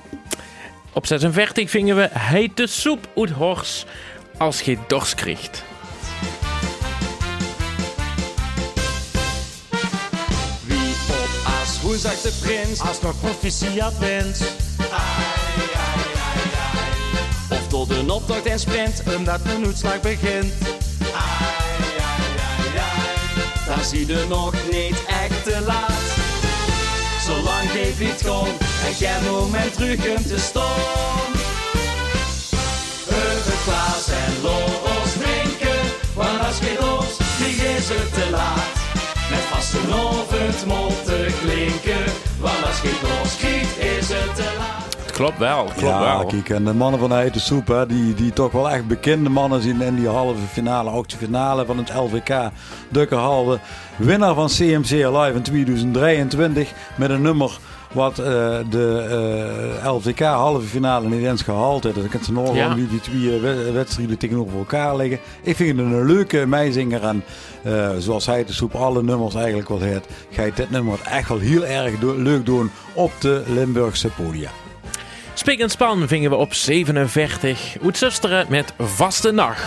Op 0.92 1.06
46 1.06 1.70
vingen 1.70 1.96
we 1.96 2.08
hete 2.12 2.66
soep 2.66 3.08
uit 3.16 3.30
hors 3.30 3.86
als 4.38 4.60
je 4.60 4.78
dorst 4.86 5.14
krijgt. 5.14 5.64
Zegt 11.98 12.22
de 12.22 12.32
prins? 12.40 12.80
Als 12.80 13.00
nog 13.00 13.20
proficiat 13.20 13.98
bent. 13.98 14.40
Of 17.50 17.66
tot 17.68 17.90
een 17.90 18.10
optocht 18.10 18.46
en 18.46 18.58
sprint, 18.58 19.02
omdat 19.16 19.40
een 19.44 19.64
uitslag 19.66 20.00
begint. 20.00 20.52
Dan 23.66 23.84
zie 23.84 24.06
je 24.06 24.24
nog 24.28 24.54
niet 24.70 25.04
echt 25.06 25.44
te 25.44 25.62
laat. 25.66 26.02
Zolang 27.26 27.70
het 27.72 28.20
gewoon 28.20 28.48
en 28.86 28.94
geen 28.94 29.30
moment 29.30 29.76
om 29.76 30.24
te 30.26 30.38
staan. 30.38 31.32
Over 33.08 33.58
Klaas 33.64 34.08
en 34.08 34.42
los 34.42 35.12
drinken, 35.12 35.80
want 36.14 36.40
als 36.46 36.58
je 36.58 36.76
los, 36.80 37.16
die 37.38 37.56
is 37.56 37.88
het 37.88 38.14
te 38.14 38.30
laat. 38.30 38.71
Met 39.32 39.40
vastenavond 39.40 40.66
mond 40.66 41.04
te 41.04 41.26
klinken, 41.40 42.04
want 42.40 42.66
als 42.66 42.80
je 42.82 42.92
los 43.02 43.36
krijgt, 43.36 43.78
is 43.78 44.08
het 44.08 44.34
te 44.34 44.54
laat. 44.58 45.12
klopt 45.12 45.38
wel. 45.38 45.64
Klopt 45.64 45.80
ja, 45.80 46.00
wel. 46.00 46.26
kijk, 46.26 46.48
en 46.48 46.64
de 46.64 46.74
mannen 46.74 47.00
van 47.00 47.08
de 47.08 47.30
Soep, 47.38 47.66
hè, 47.66 47.86
die, 47.86 48.14
die 48.14 48.32
toch 48.32 48.52
wel 48.52 48.70
echt 48.70 48.86
bekende 48.86 49.28
mannen 49.28 49.62
zien 49.62 49.80
in 49.80 49.94
die 49.94 50.08
halve 50.08 50.46
finale, 50.52 50.90
ook 50.90 51.08
de 51.08 51.16
finale 51.16 51.66
van 51.66 51.78
het 51.78 51.94
LVK 51.94 52.50
Dukkerhalde. 52.88 53.58
Winnaar 53.96 54.34
van 54.34 54.46
CMC 54.48 54.90
Live 54.90 55.32
in 55.34 55.42
2023 55.42 56.72
met 56.96 57.10
een 57.10 57.22
nummer 57.22 57.58
wat 57.92 58.18
eh, 58.18 58.24
de 58.70 59.06
eh, 59.82 59.92
LVK 59.94 60.20
halve 60.20 60.66
finale 60.66 61.08
niet 61.08 61.26
eens 61.26 61.42
gehaald 61.42 61.84
heeft. 61.84 61.96
Ik 61.96 62.10
kan 62.10 62.24
ze 62.24 62.32
nog 62.32 62.54
Ja. 62.54 62.74
wie 62.74 62.86
die 62.88 63.00
twee 63.00 63.40
we- 63.40 63.70
wedstrijden 63.72 64.18
tegenover 64.18 64.58
elkaar 64.58 64.96
liggen. 64.96 65.18
Ik 65.42 65.56
vind 65.56 65.78
het 65.78 65.86
een 65.86 66.06
leuke 66.06 66.46
meezinger 66.46 67.02
en 67.04 67.24
eh, 67.62 67.90
zoals 67.98 68.26
hij 68.26 68.44
de 68.44 68.52
soep 68.52 68.74
alle 68.74 69.02
nummers 69.02 69.34
eigenlijk 69.34 69.68
wel 69.68 69.80
heeft, 69.80 70.06
ga 70.30 70.42
je 70.42 70.52
dit 70.54 70.70
nummer 70.70 70.98
echt 71.10 71.28
wel 71.28 71.38
heel 71.38 71.64
erg 71.64 71.98
do- 71.98 72.14
leuk 72.16 72.46
doen 72.46 72.70
op 72.92 73.12
de 73.18 73.42
Limburgse 73.46 74.08
podia. 74.08 74.50
Spik 75.34 75.60
en 75.60 75.70
span 75.70 76.08
vingen 76.08 76.30
we 76.30 76.36
op 76.36 76.54
47. 76.54 77.76
Oetzusteren 77.84 78.46
met 78.48 78.72
Vaste 78.78 79.30
Nacht. 79.30 79.62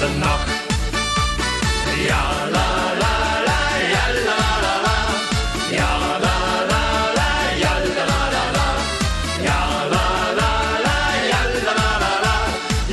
de 0.00 0.08
nacht. 0.18 0.48
Ja, 2.08 2.24
la, 2.54 2.66
la, 3.02 3.14
la, 3.48 3.58
ja, 3.94 4.04
la, 4.28 4.38
la, 4.64 4.74
la. 4.86 4.96
Ja, 5.78 5.90
la, 6.24 6.36
la, 6.70 6.84
la, 7.18 7.30
ja, 7.62 7.72
la, 7.96 8.04
la, 8.12 8.22
la, 8.34 8.44
la. 8.56 8.68
Ja, 9.48 9.58
la, 9.94 10.06
la, 10.40 10.50
la, 10.86 10.98
ja, 11.30 11.40
la, 11.66 11.72
la, 11.80 11.90
la, 12.04 12.12
la. 12.24 12.36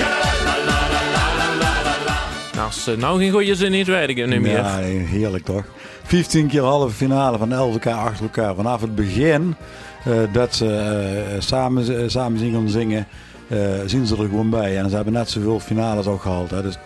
Ja, 0.02 0.10
la, 0.24 0.56
la, 0.68 0.80
la, 0.94 1.04
la, 1.16 1.48
la, 1.62 1.74
la, 1.88 2.16
la. 2.56 2.72
Ze 2.72 2.96
nou 2.98 3.20
geen 3.20 3.32
goede 3.32 3.56
zin 3.56 3.72
niet 3.72 3.88
werken, 3.88 4.30
neem 4.30 4.46
je. 4.46 4.52
Ja, 4.52 4.78
heerlijk 4.80 5.46
toch? 5.46 5.64
15 6.04 6.48
keer 6.48 6.62
halve 6.62 6.96
finale 6.96 7.38
van 7.38 7.52
11 7.52 7.80
keer 7.80 7.92
achter 7.92 8.24
elkaar. 8.24 8.56
Vanaf 8.56 8.82
het 8.82 8.96
begin 8.96 9.56
uh, 10.08 10.14
dat 10.32 10.56
ze 10.56 10.66
uh, 10.66 11.42
samen, 11.42 11.92
uh, 11.92 12.04
samen 12.08 12.40
zingen, 12.40 12.70
zingen 12.70 13.08
zien 13.86 14.06
ze 14.08 14.16
er 14.18 14.30
gewoon 14.30 14.50
bij. 14.50 14.78
En 14.78 14.90
ze 14.90 14.96
hebben 14.96 15.14
net 15.14 15.30
zoveel 15.30 15.60
finales 15.60 16.06
ook 16.08 16.22
gehaald. 16.22 16.50
Hè. 16.50 16.62
Dus 16.62 16.78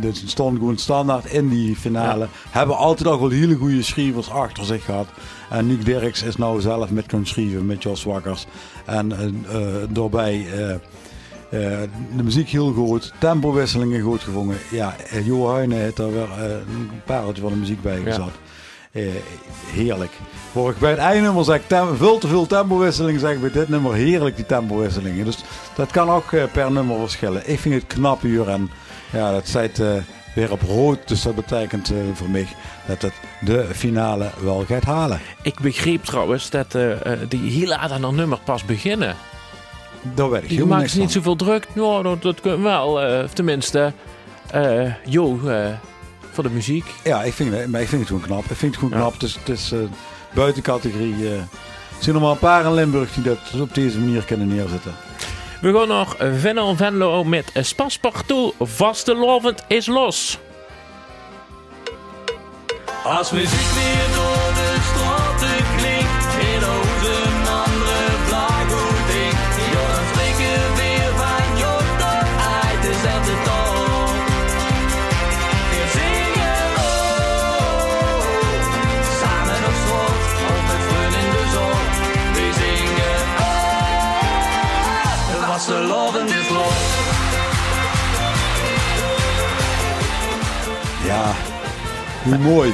de, 0.00 0.10
stonden 0.26 0.58
gewoon 0.60 0.76
standaard 0.78 1.24
in 1.24 1.48
die 1.48 1.76
finale. 1.76 2.26
Hebben 2.50 2.76
altijd 2.76 3.08
ook 3.08 3.20
wel 3.20 3.30
hele 3.30 3.54
goede 3.54 3.82
schrijvers 3.82 4.30
achter 4.30 4.64
zich 4.64 4.84
gehad. 4.84 5.06
En 5.50 5.66
Nick 5.66 5.84
Dirks 5.84 6.22
is 6.22 6.36
nou 6.36 6.60
zelf 6.60 6.90
met 6.90 7.06
kunnen 7.06 7.26
schrijven 7.26 7.66
met 7.66 7.82
Jos 7.82 8.04
Wakkers. 8.04 8.46
En 8.84 9.12
eh, 9.12 9.24
eh, 9.24 9.88
daarbij... 9.90 10.46
eh, 10.52 10.74
eh, 11.50 11.80
de 12.16 12.22
muziek 12.22 12.48
heel 12.48 12.72
goed, 12.72 13.12
tempowisselingen 13.18 14.00
goed 14.00 14.20
gevonden. 14.22 14.56
Ja, 14.70 14.94
uh, 15.14 15.26
Jo 15.26 15.52
Heijnen 15.54 15.78
heeft 15.78 15.96
daar 15.96 16.12
weer 16.12 16.28
eh, 16.38 16.50
een 16.50 16.90
pareltje 17.04 17.42
van 17.42 17.50
de 17.52 17.58
muziek 17.58 17.82
bij 17.82 17.96
gezet. 17.96 18.18
Eh, 18.20 18.26
heerlijk. 19.72 20.12
Hoor 20.52 20.70
ik 20.70 20.78
bij 20.78 20.90
het 20.90 20.98
eindnummer 20.98 21.44
zeg 21.44 21.56
ik 21.56 21.76
veel 21.96 22.18
te 22.18 22.28
veel 22.28 22.46
tempowisselingen, 22.46 23.20
zeg 23.20 23.30
ik 23.32 23.40
bij 23.40 23.50
dit 23.50 23.68
nummer 23.68 23.94
heerlijk 23.94 24.36
die 24.36 24.46
tempowisselingen. 24.46 25.24
Dus 25.24 25.38
dat 25.74 25.90
kan 25.90 26.10
ook 26.10 26.32
eh, 26.32 26.42
per 26.52 26.72
nummer 26.72 26.98
verschillen. 26.98 27.50
Ik 27.50 27.58
vind 27.58 27.74
het 27.74 27.86
knap 27.86 28.20
hier 28.22 28.48
en 28.48 28.70
ja, 29.12 29.30
dat 29.32 29.46
staat 29.48 29.78
eh, 29.78 29.88
weer 30.34 30.52
op 30.52 30.62
rood. 30.62 31.08
Dus 31.08 31.22
dat 31.22 31.34
betekent 31.34 31.90
eh, 31.90 31.96
voor 32.14 32.30
mij 32.30 32.46
dat 32.86 33.02
het 33.02 33.12
de 33.40 33.66
finale 33.74 34.30
wel 34.40 34.64
gaat 34.68 34.84
halen. 34.84 35.20
Ik 35.42 35.60
begreep 35.60 36.04
trouwens 36.04 36.50
dat 36.50 36.74
eh, 36.74 37.12
eh, 37.12 37.18
die 37.28 37.50
heel 37.50 37.68
laat 37.68 37.90
aan 37.90 38.02
een 38.04 38.14
nummer 38.14 38.38
pas 38.44 38.64
beginnen. 38.64 39.16
Daar 40.14 40.30
weet 40.30 40.42
ik 40.42 40.50
helemaal 40.50 40.78
maakt 40.78 40.96
niet 40.96 41.12
zoveel 41.12 41.36
druk. 41.36 41.66
Nou, 41.74 42.02
dat, 42.02 42.22
dat 42.22 42.58
wel. 42.60 43.02
eh, 43.02 43.24
of 43.24 43.32
tenminste, 43.32 43.92
eh 44.50 44.92
Jo, 45.04 45.40
eh, 45.46 45.66
voor 46.36 46.44
de 46.44 46.50
muziek. 46.50 46.84
Ja, 47.04 47.22
ik 47.22 47.32
vind, 47.32 47.52
het- 47.54 47.70
maar 47.70 47.80
ik 47.80 47.88
vind 47.88 48.00
het 48.00 48.10
gewoon 48.10 48.26
knap. 48.26 48.50
Ik 48.50 48.56
vind 48.56 48.74
het 48.74 48.74
gewoon 48.84 48.90
Ja. 48.90 48.96
knap. 49.04 49.12
Het 49.12 49.22
is, 49.22 49.34
het 49.34 49.48
is 49.48 49.72
eh, 49.72 49.78
buiten 50.34 50.62
categorie. 50.62 51.14
eh. 51.26 51.32
er 51.38 51.48
zijn 51.98 52.16
er 52.16 52.22
maar 52.22 52.30
een 52.30 52.38
paar 52.38 52.64
in 52.64 52.74
Limburg 52.74 53.12
die 53.12 53.22
dat 53.22 53.38
op 53.60 53.74
deze 53.74 53.98
manier 53.98 54.22
kunnen 54.24 54.48
neerzetten. 54.48 54.94
We 55.60 55.72
gaan 55.72 55.88
nog 55.88 56.16
Venlo 56.38 56.74
Venlo 56.74 57.24
met 57.24 57.52
Spaspartout. 57.60 58.54
Vastelovend 58.60 59.64
is 59.68 59.86
los. 59.86 60.38
Als 63.04 63.30
muziek 63.30 63.50
weer 63.74 64.14
door 64.16 64.35
hoe 92.26 92.38
mooi. 92.38 92.72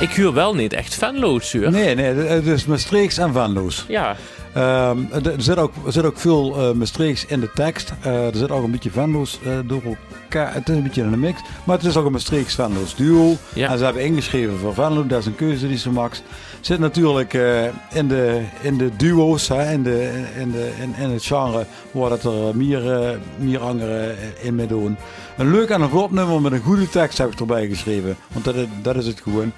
Ik 0.00 0.10
huur 0.10 0.32
wel 0.32 0.54
niet 0.54 0.72
echt 0.72 0.94
Venlo's, 0.94 1.52
huur. 1.52 1.70
Nee, 1.70 1.94
nee, 1.94 2.14
het 2.14 2.46
is 2.46 2.66
Maastrichts 2.66 3.18
en 3.18 3.32
Venlo's. 3.32 3.84
Ja, 3.88 4.16
Ehm, 4.56 4.98
er 5.24 5.42
zit 5.42 5.58
ook, 5.58 5.72
er 5.86 5.92
zit 5.92 6.04
ook 6.04 6.18
veel 6.18 6.56
eh 6.56 6.72
Maastrichts 6.72 7.26
in 7.26 7.40
de 7.40 7.50
tekst. 7.54 7.92
Eh, 8.02 8.26
er 8.26 8.36
zit 8.36 8.50
ook 8.50 8.64
een 8.64 8.70
beetje 8.70 8.90
Venlo's 8.90 9.38
eh, 9.44 9.52
door 9.64 9.82
elkaar. 9.82 10.54
Het 10.54 10.68
is 10.68 10.76
een 10.76 10.82
beetje 10.82 11.02
een 11.02 11.20
mix. 11.20 11.40
Maar 11.64 11.76
het 11.76 11.86
is 11.86 11.96
ook 11.96 12.06
een 12.06 12.12
Maastrichts 12.12 12.54
Venlo's 12.54 12.94
duo. 12.94 13.36
Ja. 13.54 13.70
En 13.70 13.78
ze 13.78 13.84
hebben 13.84 14.04
ingeschreven 14.04 14.58
voor 14.58 14.74
Venlo. 14.74 15.06
Dat 15.06 15.18
is 15.18 15.26
een 15.26 15.34
keuze 15.34 15.68
die 15.68 15.78
ze 15.78 15.90
maakt. 15.90 16.22
Zit 16.60 16.78
natuurlijk 16.78 17.32
in, 17.92 18.08
de, 18.08 18.42
in 18.60 18.78
de 18.78 18.90
duo's, 18.96 19.48
hè, 19.48 19.72
in, 19.72 19.82
de, 19.82 20.24
in, 20.38 20.50
de, 20.50 20.72
in, 20.80 20.94
in 21.04 21.10
het 21.10 21.24
genre 21.24 21.66
waar 21.90 22.10
dat 22.10 22.24
er 22.24 22.56
meer, 22.56 22.82
meer 23.38 23.60
in 24.40 24.54
mee 24.54 24.66
doen. 24.66 24.96
Een 25.36 25.50
leuk 25.50 25.68
en 25.68 25.80
een 25.80 25.88
vlot 25.88 26.10
nummer 26.10 26.40
met 26.40 26.52
een 26.52 26.60
goede 26.62 26.88
tekst 26.88 27.18
heb 27.18 27.32
ik 27.32 27.40
erbij 27.40 27.68
geschreven. 27.68 28.16
Want 28.32 28.56
dat 28.82 28.96
is 28.96 29.06
het 29.06 29.20
gewoon. 29.20 29.52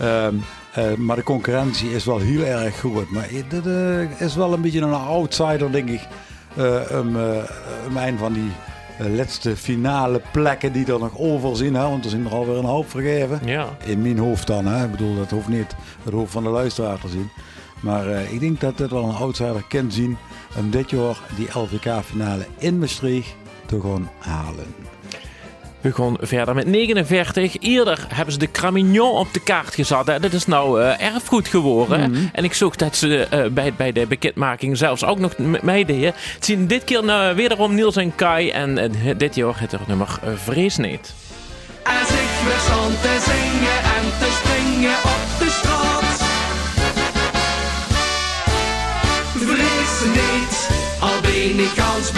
Ehm, 0.00 0.34
eh, 0.72 0.94
maar 0.94 1.16
de 1.16 1.22
concurrentie 1.22 1.92
is 1.94 2.04
wel 2.04 2.18
heel 2.18 2.44
erg 2.44 2.80
goed. 2.80 3.10
Maar 3.10 3.28
dit 3.48 3.66
eh, 3.66 4.20
is 4.20 4.34
wel 4.34 4.52
een 4.52 4.60
beetje 4.60 4.80
een 4.80 4.92
outsider, 4.92 5.72
denk 5.72 5.88
ik. 5.88 6.00
eh 6.56 6.90
eh, 6.90 6.98
om 7.86 7.96
een 7.96 8.18
van 8.18 8.32
die 8.32 8.50
eh, 8.98 9.06
laatste 9.16 9.56
finale 9.56 10.20
plekken 10.32 10.72
die 10.72 10.92
er 10.92 10.98
nog 10.98 11.18
over 11.18 11.56
zijn. 11.56 11.74
Hè? 11.74 11.82
Want 11.88 12.04
er 12.04 12.10
zijn 12.10 12.24
er 12.26 12.32
alweer 12.32 12.56
een 12.56 12.64
hoop 12.64 12.90
vergeven. 12.90 13.40
ja. 13.44 13.66
In 13.84 14.02
mijn 14.02 14.18
hoofd 14.18 14.46
dan. 14.46 14.66
Hè? 14.66 14.84
Ik 14.84 14.90
bedoel, 14.90 15.16
dat 15.16 15.30
hoeft 15.30 15.48
niet 15.48 15.74
het 16.04 16.12
hoofd 16.12 16.32
van 16.32 16.42
de 16.42 16.48
luisteraar 16.48 16.98
te 17.00 17.08
zien. 17.08 17.30
Maar 17.80 18.06
eh, 18.08 18.32
ik 18.32 18.40
denk 18.40 18.60
dat 18.60 18.78
dit 18.78 18.90
wel 18.90 19.04
een 19.04 19.14
outsider 19.14 19.64
kan 19.68 19.90
zien. 19.92 20.16
Om 20.58 20.70
dit 20.70 20.90
jaar 20.90 21.18
die 21.36 21.48
LVK-finale 21.58 22.46
in 22.58 22.78
Maastricht 22.78 23.34
te 23.66 23.80
gaan 23.80 24.10
halen. 24.18 24.74
We 25.80 25.92
gaan 25.92 26.16
verder 26.20 26.54
met 26.54 26.66
49. 26.66 27.56
Eerder 27.58 28.06
hebben 28.14 28.32
ze 28.32 28.38
de 28.38 28.50
Cramignon 28.50 29.16
op 29.16 29.34
de 29.34 29.40
kaart 29.40 29.74
gezet. 29.74 30.06
Hè. 30.06 30.20
Dat 30.20 30.32
is 30.32 30.46
nou 30.46 30.82
eh, 30.82 31.06
erfgoed 31.14 31.48
geworden. 31.48 32.10
Mhm. 32.10 32.20
En 32.32 32.44
ik 32.44 32.54
zag 32.54 32.76
dat 32.76 32.96
ze 32.96 33.26
eh, 33.30 33.46
bij, 33.50 33.74
bij 33.74 33.92
de 33.92 34.06
bekendmaking 34.06 34.76
zelfs 34.76 35.04
ook 35.04 35.18
nog 35.18 35.32
meededen. 35.62 36.12
Het 36.14 36.44
zien 36.44 36.66
dit 36.66 36.84
keer 36.84 37.04
nou 37.04 37.36
wederom 37.36 37.74
Niels 37.74 37.96
en 37.96 38.14
Kai. 38.14 38.50
En 38.50 38.78
eh, 38.78 38.88
dit 39.16 39.34
jaar 39.34 39.60
het 39.60 39.72
er 39.72 39.80
nummer 39.86 40.18
Vrees 40.34 40.76
niet. 40.76 41.14
Als 41.84 42.08
ik 42.08 42.30
weer 42.44 42.58
stond 42.58 43.02
te 43.02 43.18
zingen 43.24 43.78
en 43.96 44.06
te 44.18 44.38
springen 44.40 44.96
op 45.14 45.38
de 45.38 45.50
straat. 45.50 46.28
Vrees 49.36 50.14
niet, 50.14 50.68
al 51.00 51.20
ben 51.20 51.58
ik 51.58 51.78
als 51.94 52.12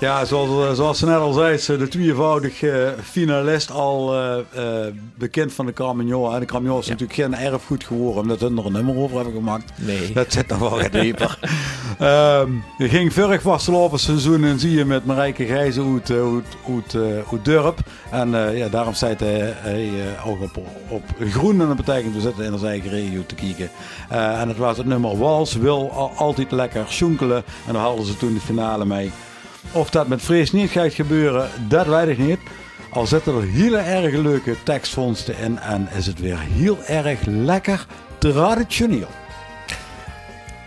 Ja, 0.00 0.24
zoals, 0.24 0.68
eh, 0.68 0.74
zoals 0.74 0.98
ze 0.98 1.06
net 1.06 1.16
al 1.16 1.32
zei, 1.32 1.54
is 1.54 1.64
de 1.64 1.88
tweevoudig 1.88 2.62
eh, 2.62 2.88
finalist 3.02 3.70
al 3.70 4.14
eh, 4.14 4.38
eh, 4.38 4.92
bekend 5.14 5.52
van 5.52 5.66
de 5.66 5.72
Carmignon. 5.72 6.34
En 6.34 6.40
de 6.40 6.46
Carmignon 6.46 6.78
is 6.78 6.86
Ja. 6.86 6.92
natuurlijk 6.92 7.18
geen 7.20 7.34
erfgoed 7.52 7.84
geworden, 7.84 8.22
omdat 8.22 8.38
ze 8.38 8.44
er 8.44 8.66
een 8.66 8.72
nummer 8.72 8.96
over 8.96 9.16
hebben 9.16 9.34
gemaakt. 9.34 9.72
Nee. 9.76 10.12
Dat 10.12 10.32
zit 10.32 10.46
nog 10.48 10.58
wel 10.58 10.90
dieper. 10.90 11.38
Ehm 11.98 12.50
je 12.78 12.88
ging 12.88 13.12
vorig 13.12 13.42
vastlopen 13.42 13.98
seizoen 13.98 14.44
en 14.44 14.58
zie 14.58 14.70
je 14.70 14.84
met 14.84 15.04
Marijke 15.06 15.46
Grijze 15.46 15.80
uh, 15.80 15.86
uit, 15.94 16.44
uit, 16.68 16.94
uh, 16.94 17.02
uit 17.32 17.44
Durp. 17.44 17.78
En 18.10 18.28
uh, 18.28 18.58
ja, 18.58 18.68
daarom 18.68 18.94
staat 18.94 19.20
hij, 19.20 19.54
uh, 19.64 20.26
ook 20.26 20.42
op, 20.42 20.56
op 20.88 21.02
groen. 21.30 21.60
En 21.60 21.66
dat 21.66 21.76
betekent 21.76 22.14
we 22.14 22.20
zitten 22.20 22.44
in 22.44 22.52
onze 22.52 22.66
eigen 22.66 22.90
regio 22.90 23.22
te 23.26 23.34
kijken. 23.34 23.70
Uh, 24.12 24.40
en 24.40 24.48
het 24.48 24.56
was 24.56 24.76
het 24.76 24.86
nummer 24.86 25.18
Wals, 25.18 25.54
wil 25.54 25.90
al, 25.92 26.12
altijd 26.16 26.50
lekker 26.52 26.84
sjonkelen. 26.88 27.42
En 27.66 27.72
daar 27.72 27.82
hadden 27.82 28.06
ze 28.06 28.16
toen 28.16 28.34
de 28.34 28.40
finale 28.40 28.84
mee. 28.84 29.10
Of 29.72 29.90
dat 29.90 30.08
met 30.08 30.22
vrees 30.22 30.52
niet 30.52 30.70
gaat 30.70 30.94
gebeuren, 30.94 31.50
dat 31.68 31.86
weet 31.86 32.08
ik 32.08 32.18
niet. 32.18 32.38
Al 32.90 33.06
zitten 33.06 33.34
er 33.34 33.42
hele 33.42 33.78
erg 33.78 34.14
leuke 34.14 34.56
tekstvondsten 34.62 35.38
in 35.38 35.58
en 35.58 35.88
is 35.96 36.06
het 36.06 36.20
weer 36.20 36.38
heel 36.38 36.78
erg 36.86 37.18
lekker 37.24 37.86
traditioneel. 38.18 39.08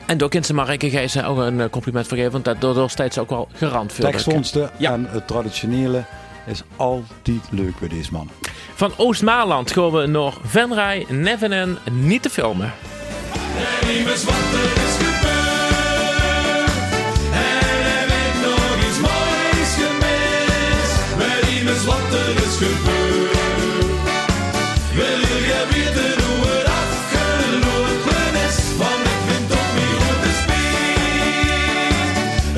En 0.05 0.17
door 0.17 0.29
ze 0.41 0.53
Marijke 0.53 0.89
Gijs 0.89 1.23
ook 1.23 1.37
een 1.37 1.61
eh, 1.61 1.69
compliment 1.69 2.07
vergeven, 2.07 2.31
want 2.31 2.45
dat 2.45 2.61
door 2.61 2.89
steeds 2.89 3.17
ook 3.17 3.29
wel 3.29 3.47
gerand 3.53 3.93
veel. 3.93 4.05
Tekstvondsten 4.05 4.69
Ja. 4.77 4.91
en 4.93 5.07
het 5.09 5.27
traditionele 5.27 6.03
is 6.45 6.63
altijd 6.75 7.41
leuk 7.49 7.79
bij 7.79 7.89
deze 7.89 8.11
mannen. 8.11 8.33
Van 8.75 8.91
Oost-Maarland 8.97 9.71
gaan 9.71 9.91
we 9.91 10.05
naar 10.05 10.33
Venray, 10.43 11.05
Nevenen, 11.09 11.77
niet 11.91 12.21
te 12.21 12.29
filmen. 12.29 12.73
En 13.81 14.88
er 22.29 22.43
is 22.48 22.55
gebeurd. 22.63 23.38
Wil 24.98 25.19
je 25.50 25.59
weten 25.71 26.15
hoe 26.25 26.45
het 26.53 26.67
afgelopen 26.81 28.31
is? 28.48 28.57
Want 28.81 29.03
ik 29.13 29.21
ben 29.29 29.43
toch 29.53 29.69
niet 29.77 29.95
goed 30.03 30.19
te 30.25 30.31
spelen. 30.41 31.43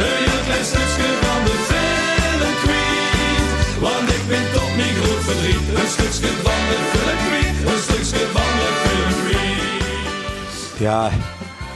Een 0.04 0.18
heel 0.26 0.42
klein 0.48 0.66
stukje 0.72 1.10
van 1.24 1.40
de 1.48 1.56
film 1.70 2.54
kwijt. 2.64 3.80
Want 3.86 4.08
ik 4.18 4.24
ben 4.32 4.46
toch 4.58 4.74
niet 4.80 4.98
goed 5.02 5.22
verdriet. 5.28 5.66
Een 5.80 5.90
stukje 5.96 6.32
van 6.46 6.62
de 6.70 6.78
film 6.92 7.18
kwijt. 7.26 7.58
Een 7.72 7.82
stukje 7.88 8.24
van 8.36 8.52
de 8.62 8.70
film 8.84 9.14
kwijt. 9.22 10.80
Ja, 10.88 11.02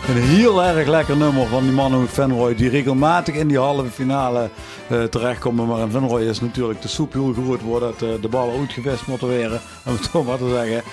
een 0.08 0.22
heel 0.22 0.64
erg 0.64 0.88
lekker 0.88 1.18
nummer 1.18 1.48
van 1.48 1.64
die 1.64 1.72
man 1.72 1.94
uit 1.94 2.10
Venrooy. 2.10 2.56
Die 2.56 2.70
regelmatig 2.70 3.36
in 3.36 3.48
die 3.48 3.58
halve 3.58 3.90
finale 3.90 4.50
uh, 4.92 5.04
terechtkomen. 5.04 5.68
Maar 5.68 5.80
in 5.80 5.92
Venrooy 5.92 6.22
is 6.24 6.42
natuurlijk 6.42 6.82
de 6.82 6.88
soep 6.88 7.14
heel 7.14 7.34
groot. 7.34 7.62
Wordt 7.62 8.04
uh, 8.04 8.10
de 8.22 8.28
ballen 8.28 8.60
uitgevist 8.60 9.08
moeten 9.08 9.28
worden. 9.28 9.62
Om 9.86 9.94
het 9.94 10.10
zo 10.12 10.24
maar 10.24 10.38
te 10.38 10.50
zeggen. 10.50 10.84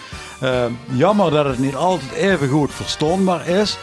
Uh, 0.42 0.98
jammer 0.98 1.30
dat 1.30 1.44
het 1.44 1.58
niet 1.58 1.74
altijd 1.74 2.12
even 2.12 2.48
goed 2.48 2.72
verstoonbaar 2.74 3.48
is. 3.48 3.78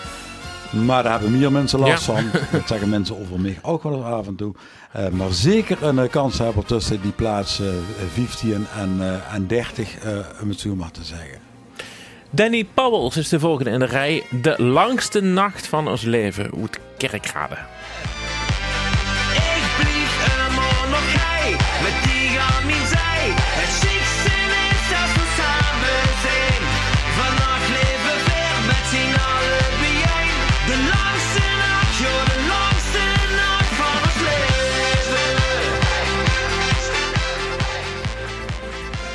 Maar 0.86 1.04
daar 1.04 1.12
hebben 1.12 1.40
meer 1.40 1.52
mensen 1.52 1.80
last 1.80 2.06
Ja. 2.06 2.14
van. 2.14 2.24
Dat 2.52 2.68
zeggen 2.68 2.90
mensen 2.90 3.20
over 3.20 3.40
mij 3.40 3.60
ook 3.62 3.84
wel 3.84 3.94
eens 3.94 4.04
af 4.06 4.28
en 4.28 4.36
toe. 4.36 4.54
Uh, 4.98 5.08
maar 5.08 5.32
zeker 5.32 5.84
een 5.84 5.98
uh, 5.98 6.10
kans 6.10 6.38
hebben 6.38 6.66
tussen 6.66 7.02
die 7.02 7.12
plaats 7.12 7.60
uh, 7.60 7.68
15 8.14 8.68
en, 8.78 9.22
en 9.34 9.48
30, 9.48 9.96
om 10.42 10.50
het 10.50 10.60
zo 10.60 10.76
maar 10.76 10.92
te 10.92 11.04
zeggen. 11.04 11.49
Danny 12.32 12.66
Pauwels 12.74 13.18
is 13.18 13.30
de 13.30 13.40
volgende 13.40 13.72
in 13.72 13.80
de 13.80 13.86
rij. 13.86 14.24
De 14.42 14.64
langste 14.64 15.22
nacht 15.22 15.68
van 15.68 15.88
ons 15.88 16.02
leven. 16.02 16.52
Uit 16.62 16.80
Kerkrade. 16.98 17.58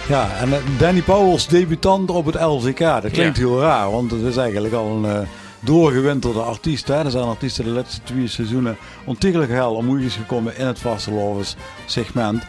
Ja, 0.08 0.28
en 0.40 0.48
uh, 0.48 0.54
Danny 0.78 1.00
Pauwels 1.02 1.46
debutant 1.46 2.10
op 2.10 2.26
het 2.26 2.40
LCK. 2.40 2.78
Dat 2.78 3.10
klinkt 3.10 3.36
Ja. 3.36 3.42
heel 3.42 3.60
raar, 3.60 3.90
want 3.90 4.10
het 4.10 4.20
is 4.22 4.36
eigenlijk 4.36 4.74
al 4.74 4.86
een 4.86 5.04
uh, 5.04 5.18
doorgewinterde 5.60 6.40
artiest. 6.40 6.88
Hè. 6.88 7.04
Er 7.04 7.10
zijn 7.10 7.24
artiesten 7.24 7.64
de 7.64 7.70
laatste 7.70 8.00
twee 8.02 8.28
seizoenen 8.28 8.76
ontiegelijk 9.04 9.50
hel 9.50 9.74
om 9.74 9.98
is 9.98 10.14
gekomen 10.16 10.56
in 10.58 10.66
het 10.66 10.78
vastelovens 10.78 11.56
segment. 11.86 12.42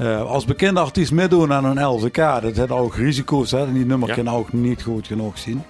Uh, 0.00 0.22
als 0.22 0.44
bekende 0.44 0.80
artiest 0.80 1.12
meedoen 1.12 1.52
aan 1.52 1.64
een 1.64 1.84
LCK, 1.86 2.16
dat 2.16 2.56
heeft 2.56 2.70
ook 2.70 2.94
risico's. 2.96 3.50
Hè. 3.50 3.66
En 3.66 3.72
die 3.72 3.86
nummer 3.86 4.08
Ja. 4.08 4.14
kan 4.14 4.28
ook 4.28 4.52
niet 4.52 4.82
goed 4.82 5.06
genoeg 5.06 5.38
zien. 5.38 5.62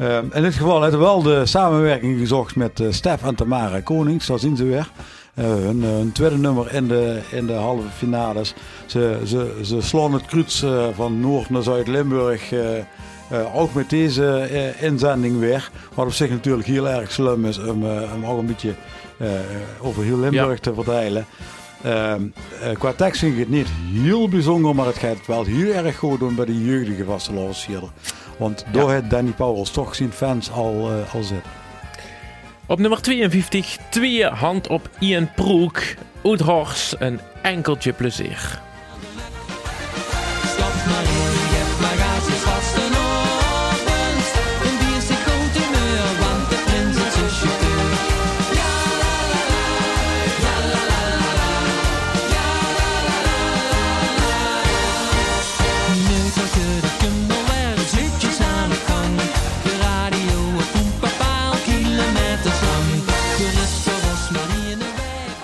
Uh, 0.00 0.16
in 0.32 0.42
dit 0.42 0.54
geval 0.54 0.82
hebben 0.82 1.00
we 1.00 1.06
wel 1.06 1.22
de 1.22 1.46
samenwerking 1.46 2.18
gezocht 2.18 2.56
met 2.56 2.82
Stef 2.90 3.22
en 3.22 3.34
Tamara 3.34 3.80
Konings. 3.80 4.26
Daar 4.26 4.38
zien 4.38 4.56
ze 4.56 4.64
weer. 4.64 4.90
Uh, 5.38 5.44
hun, 5.44 5.82
hun, 5.82 6.12
tweede 6.12 6.38
nummer 6.38 6.74
in 6.74 6.88
de, 6.88 7.20
in 7.30 7.46
de 7.46 7.52
halve 7.52 7.88
finales. 7.96 8.54
Ze, 8.86 9.20
ze, 9.24 9.60
ze 9.62 9.80
slaan 9.80 10.12
het 10.12 10.24
kruis 10.26 10.62
uh, 10.62 10.86
van 10.94 11.20
Noord 11.20 11.50
naar 11.50 11.62
Zuid-Limburg. 11.62 12.52
Uh, 12.52 13.56
ook 13.56 13.74
met 13.74 13.90
deze 13.90 14.48
inzending 14.80 15.38
weer. 15.38 15.70
Wat 15.94 16.06
op 16.06 16.12
zich 16.12 16.30
natuurlijk 16.30 16.66
heel 16.66 16.88
erg 16.88 17.12
slim 17.12 17.44
is 17.44 17.58
om, 17.58 17.84
om 18.14 18.26
ook 18.26 18.38
een 18.38 18.46
beetje 18.46 18.74
over 19.80 20.02
heel 20.02 20.18
Limburg 20.18 20.54
ja. 20.54 20.60
te 20.60 20.74
verdelen. 20.74 21.26
Ehm, 21.82 22.22
qua 22.78 22.92
tekst 22.92 23.20
vind 23.20 23.32
ik 23.32 23.38
het 23.38 23.48
niet 23.48 23.68
heel 23.92 24.28
bijzonder, 24.28 24.74
maar 24.74 24.86
het 24.86 24.98
gaat 24.98 25.26
wel 25.26 25.44
heel 25.44 25.72
erg 25.72 25.96
goed 25.96 26.18
doen 26.18 26.34
bij 26.34 26.44
de 26.44 26.64
jeugdige 26.64 27.04
vastelovensvierder. 27.04 27.88
Want 28.38 28.64
door 28.72 28.92
het 28.92 29.10
Danny 29.10 29.30
Powers 29.30 29.70
toch 29.70 29.94
zijn 29.94 30.12
fans 30.12 30.50
al, 30.50 30.90
al 31.12 31.22
zitten. 31.22 31.50
Op 32.68 32.78
nummer 32.78 33.02
52, 33.02 33.76
twee 33.90 34.24
hand 34.24 34.68
op 34.68 34.90
Ian 34.98 35.30
Proek. 35.34 35.82
Oethorst, 36.24 36.96
een 36.98 37.20
enkeltje 37.42 37.92
plezier. 37.92 38.65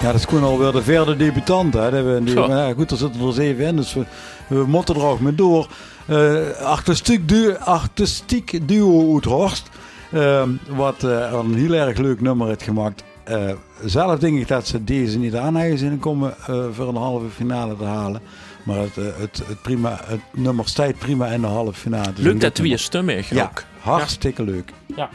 Ja, 0.03 0.09
dat 0.09 0.21
is 0.21 0.25
gewoon 0.25 0.45
alweer 0.45 0.73
de 0.73 0.83
vierde 0.83 1.17
debutant. 1.17 1.75
Hè. 1.75 1.91
Dat 1.91 2.05
we, 2.05 2.33
ja, 2.49 2.73
goed, 2.73 2.91
er 2.91 2.97
zitten 2.97 3.27
er 3.27 3.33
zeven 3.33 3.65
in, 3.65 3.77
dus 3.77 3.95
we, 3.95 4.05
we 4.49 4.65
moeten 4.67 4.95
er 4.95 5.05
ook 5.05 5.21
mee 5.21 5.35
door. 5.35 5.69
Uh, 6.07 6.51
artistiek, 6.51 7.29
duo, 7.29 7.53
artistiek 7.55 8.69
duo 8.69 9.15
uit 9.15 9.25
Horst. 9.25 9.69
Uh, 10.11 10.43
wat 10.69 11.03
uh, 11.05 11.33
een 11.33 11.55
heel 11.55 11.73
erg 11.73 11.99
leuk 11.99 12.21
nummer 12.21 12.47
heeft 12.47 12.63
gemaakt. 12.63 13.05
Uh, 13.31 13.51
zelf 13.85 14.19
denk 14.19 14.39
ik 14.39 14.49
dat 14.49 14.67
ze 14.67 14.85
deze 14.85 15.19
niet 15.19 15.35
aan 15.35 15.57
hebben 15.57 15.79
zien 15.79 15.99
komen 15.99 16.35
uh, 16.51 16.65
voor 16.73 16.89
een 16.89 16.97
halve 16.97 17.29
finale 17.29 17.77
te 17.77 17.85
halen. 17.85 18.21
Maar 18.63 18.79
het, 18.79 18.95
het, 18.95 19.43
het, 19.47 19.63
prima, 19.63 20.01
het 20.05 20.21
nummer 20.33 20.69
staat 20.69 20.99
prima 20.99 21.27
in 21.27 21.41
de 21.41 21.47
halve 21.47 21.81
finale. 21.81 22.13
Dus 22.13 22.25
Lukt 22.25 22.41
dat 22.41 22.55
twee 22.55 22.77
stemmig 22.77 23.31
ja, 23.31 23.53
hartstikke 23.81 24.45
ja. 24.45 24.51
leuk. 24.51 24.73
Ja. 24.97 25.11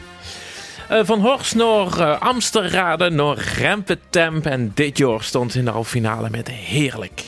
Uh, 0.91 0.99
van 1.03 1.19
Horst 1.19 1.55
naar 1.55 1.99
uh, 1.99 2.19
Amsterrade, 2.19 3.09
Rempetemp. 3.57 4.45
En 4.45 4.71
dit 4.73 4.97
jaar 4.97 5.23
stond 5.23 5.55
in 5.55 5.65
de 5.65 5.71
halve 5.71 5.89
finale 5.89 6.29
met 6.29 6.51
Heerlijk. 6.51 7.23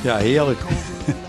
Ja, 0.00 0.16
heerlijk. 0.16 0.58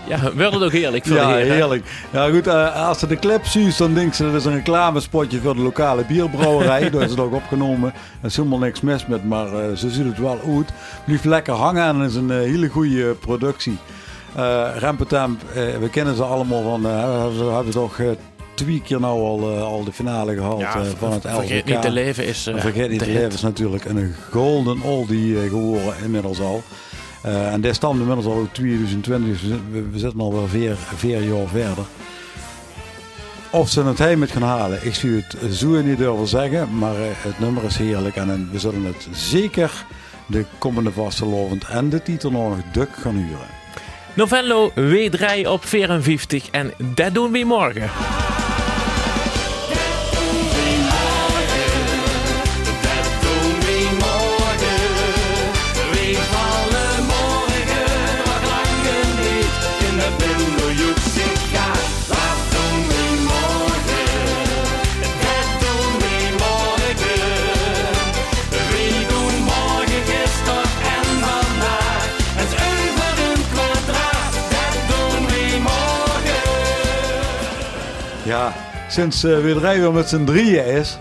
Ja, 0.08 0.34
werd 0.34 0.52
het 0.52 0.62
ook 0.62 0.72
heerlijk 0.72 1.06
voor 1.06 1.16
ja, 1.16 1.34
heren. 1.34 1.54
heerlijk. 1.54 1.84
Ja, 2.10 2.28
goed, 2.30 2.46
uh, 2.46 2.86
als 2.88 2.98
ze 2.98 3.06
de 3.06 3.16
clip 3.18 3.44
ziet, 3.44 3.78
dan 3.78 3.94
denken 3.94 4.14
ze 4.14 4.24
dat 4.24 4.34
is 4.34 4.44
een 4.44 4.54
reclamespotje 4.54 5.40
voor 5.40 5.54
de 5.54 5.60
lokale 5.60 6.04
bierbrouwerij. 6.04 6.90
Daar 6.90 7.02
is 7.02 7.10
het 7.10 7.20
ook 7.20 7.32
opgenomen. 7.34 7.92
Er 8.20 8.26
is 8.26 8.36
helemaal 8.36 8.58
niks 8.58 8.80
mis 8.80 9.06
met, 9.06 9.24
maar 9.24 9.46
uh, 9.46 9.76
ze 9.76 9.90
ziet 9.90 10.04
het 10.04 10.18
wel 10.18 10.38
uit. 10.56 10.68
Blijft 11.04 11.24
lekker 11.24 11.54
hangen 11.54 11.84
en 11.84 11.98
het 11.98 12.10
is 12.10 12.16
een 12.16 12.30
uh, 12.30 12.36
hele 12.36 12.68
goede 12.68 13.14
productie. 13.14 13.76
Eh 14.34 14.66
Rempetemp, 14.78 15.40
eh, 15.54 15.54
we 15.80 15.88
kennen 15.90 16.16
ze 16.16 16.22
allemaal 16.22 16.62
van, 16.62 16.86
eh, 16.86 17.26
we 17.38 17.44
hebben 17.44 17.72
toch 17.72 17.98
eh, 17.98 18.06
twee 18.54 18.82
keer 18.84 19.00
nou 19.00 19.20
al, 19.20 19.52
eh, 19.56 19.62
al 19.62 19.84
de 19.84 19.92
finale 19.92 20.34
gehaald 20.34 20.60
eh, 20.62 20.80
van 20.98 21.12
het 21.12 21.24
LVK. 21.24 21.34
Vergeet 21.34 21.64
niet 21.64 21.82
te 21.82 21.90
leven 21.90 22.26
is 22.26 22.46
eh, 22.46 22.60
Vergeet 22.60 22.90
niet 22.90 22.98
de 22.98 23.04
te 23.04 23.12
leven 23.12 23.32
is 23.32 23.40
natuurlijk 23.40 23.84
een 23.84 24.14
golden 24.30 24.80
oldie 24.82 25.42
eh, 25.42 25.48
geworden 25.48 25.94
inmiddels 26.02 26.40
al. 26.40 26.62
Eh, 27.22 27.52
en 27.52 27.60
die 27.60 27.72
stamt 27.72 28.00
inmiddels 28.00 28.26
al 28.26 28.38
uit 28.38 28.54
2020, 28.54 29.40
dus 29.40 29.50
we, 29.70 29.88
we 29.90 29.98
zitten 29.98 30.20
al 30.20 30.32
wel 30.32 30.46
vier, 30.46 30.76
vier 30.96 31.22
jaar 31.22 31.48
verder. 31.48 31.84
Of 33.50 33.70
ze 33.70 33.82
het 33.82 33.98
heim 33.98 34.18
met 34.18 34.30
gaan 34.30 34.42
halen, 34.42 34.86
ik 34.86 34.94
zie 34.94 35.24
het 35.28 35.54
zo 35.54 35.82
niet 35.82 35.98
durven 35.98 36.26
zeggen, 36.26 36.78
maar 36.78 36.94
eh, 36.94 37.00
het 37.02 37.38
nummer 37.38 37.64
is 37.64 37.76
heerlijk 37.76 38.16
en 38.16 38.48
we 38.52 38.58
zullen 38.58 38.84
het 38.84 39.08
zeker 39.12 39.84
de 40.26 40.44
komende 40.58 40.92
vastelovend 40.92 41.64
en 41.64 41.88
de 41.88 42.02
titel 42.02 42.30
nog 42.30 42.56
duk 42.72 42.90
gaan 43.00 43.16
huren. 43.16 43.46
Novello 44.14 44.70
W3 44.70 45.48
op 45.48 45.64
54 45.64 46.50
en 46.50 46.72
dat 46.94 47.14
doen 47.14 47.32
we 47.32 47.44
morgen. 47.44 47.90
Sinds 78.90 79.24
eh 79.24 79.38
weer 79.38 79.60
weer 79.60 79.92
met 79.92 80.08
z'n 80.08 80.24
drieën 80.24 80.64
is, 80.64 80.98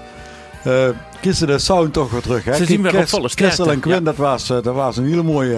eh 0.63 0.89
kisten 1.21 1.47
de 1.47 1.59
sound 1.59 1.93
toch 1.93 2.11
weer 2.11 2.21
terug. 2.21 2.43
Hè? 2.43 2.53
Ze 2.55 2.65
zien 2.65 2.81
weer 2.81 2.97
op 2.97 3.07
volle 3.07 3.29
en 3.71 3.79
Quinn, 3.79 3.97
ja. 3.97 4.03
dat, 4.03 4.15
was, 4.15 4.49
eh, 4.49 4.57
dat 4.61 4.75
was 4.75 4.97
een 4.97 5.05
hele 5.05 5.23
mooie. 5.23 5.55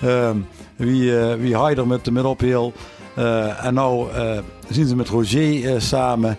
Ehm, 0.00 0.36
wie, 0.76 1.18
eh 1.18 1.34
wie 1.34 1.58
Heider 1.58 1.86
met 1.86 2.04
de 2.04 2.10
middopheel. 2.10 2.72
En 3.62 3.74
nou 3.74 4.08
zien 4.68 4.86
ze 4.86 4.96
met 4.96 5.08
Roger 5.08 5.82
samen. 5.82 6.38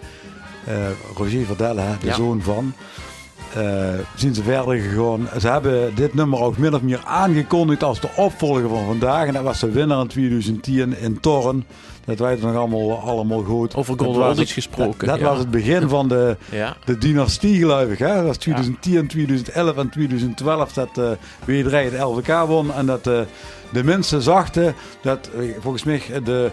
Roger 1.16 1.46
Verdelle, 1.46 1.82
hè, 1.82 1.92
de 2.00 2.08
Ja. 2.08 2.14
zoon 2.16 2.42
van. 2.42 2.74
zien 4.16 4.34
ze 4.36 4.44
verder 4.44 4.78
gegaan. 4.78 5.28
Ze 5.40 5.48
hebben 5.48 5.96
dit 5.96 6.14
nummer 6.14 6.40
ook 6.40 6.58
min 6.58 6.74
of 6.74 6.82
meer 6.82 7.02
aangekondigd 7.06 7.84
als 7.84 8.00
de 8.00 8.10
opvolger 8.16 8.70
van 8.70 8.86
vandaag. 8.86 9.28
En 9.28 9.34
dat 9.34 9.44
was 9.44 9.60
de 9.60 9.72
winnaar 9.72 10.02
in 10.02 10.08
2010 10.08 10.98
in 10.98 11.20
Torren. 11.20 11.66
Dat 12.18 12.28
weten 12.28 12.40
we 12.40 12.46
nog 12.54 12.56
allemaal, 12.56 13.00
allemaal 13.00 13.44
goed. 13.44 13.76
Over 13.76 13.98
Golden 14.00 14.48
gesproken, 14.48 15.08
Dat, 15.08 15.08
dat 15.08 15.20
ja. 15.20 15.26
was 15.30 15.38
het 15.38 15.52
begin 15.52 15.90
van 15.90 16.08
de, 16.08 16.38
Ja. 16.52 16.76
de 16.86 16.98
dynastie, 16.98 17.58
geloof 17.58 17.90
ik. 17.90 18.00
Hè? 18.00 18.16
Dat 18.16 18.26
was 18.26 18.38
2010, 18.38 19.08
2011 19.08 19.78
en 19.78 19.90
2012 19.90 20.74
dat 20.74 20.98
eh 20.98 21.12
W3 21.46 21.72
het 21.72 22.02
LVK 22.02 22.48
won. 22.48 22.74
En 22.74 22.86
dat 22.86 23.08
eh, 23.08 23.20
de 23.72 23.84
mensen 23.84 24.22
zachten 24.22 24.76
dat, 25.02 25.30
eh, 25.38 25.44
volgens 25.60 25.84
mij, 25.84 26.02
de 26.24 26.52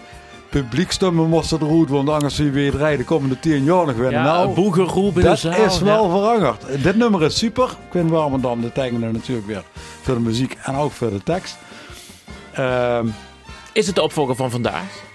publiekstemmen 0.49 1.29
moesten 1.29 1.61
eruit. 1.61 1.89
Want 1.89 2.09
anders 2.09 2.35
zie 2.35 2.51
je 2.51 2.71
W3 2.71 2.77
de 2.97 3.03
komende 3.05 3.39
10 3.39 3.63
jaar 3.63 3.85
nog 3.85 3.95
winnen. 3.95 4.11
Ja, 4.11 4.23
nou, 4.23 4.47
een 4.47 4.53
boegeroep 4.53 5.15
in 5.15 5.21
de 5.21 5.27
dat 5.27 5.39
zaal. 5.39 5.65
is 5.65 5.79
wel 5.79 6.03
ja. 6.03 6.09
veranderd. 6.09 6.83
Dit 6.83 6.95
nummer 6.95 7.23
is 7.23 7.37
super. 7.37 7.69
Quinn 7.89 8.09
Warmendam, 8.09 8.61
de 8.61 8.71
tekenen 8.71 9.13
natuurlijk 9.13 9.47
weer 9.47 9.63
voor 10.01 10.13
de 10.13 10.19
muziek 10.21 10.57
en 10.63 10.75
ook 10.75 10.91
voor 10.91 11.09
de 11.09 11.23
tekst. 11.23 11.57
Ehm 12.53 13.07
Is 13.73 13.85
het 13.87 13.95
de 13.95 14.01
opvolger 14.01 14.35
van 14.35 14.51
vandaag? 14.51 15.05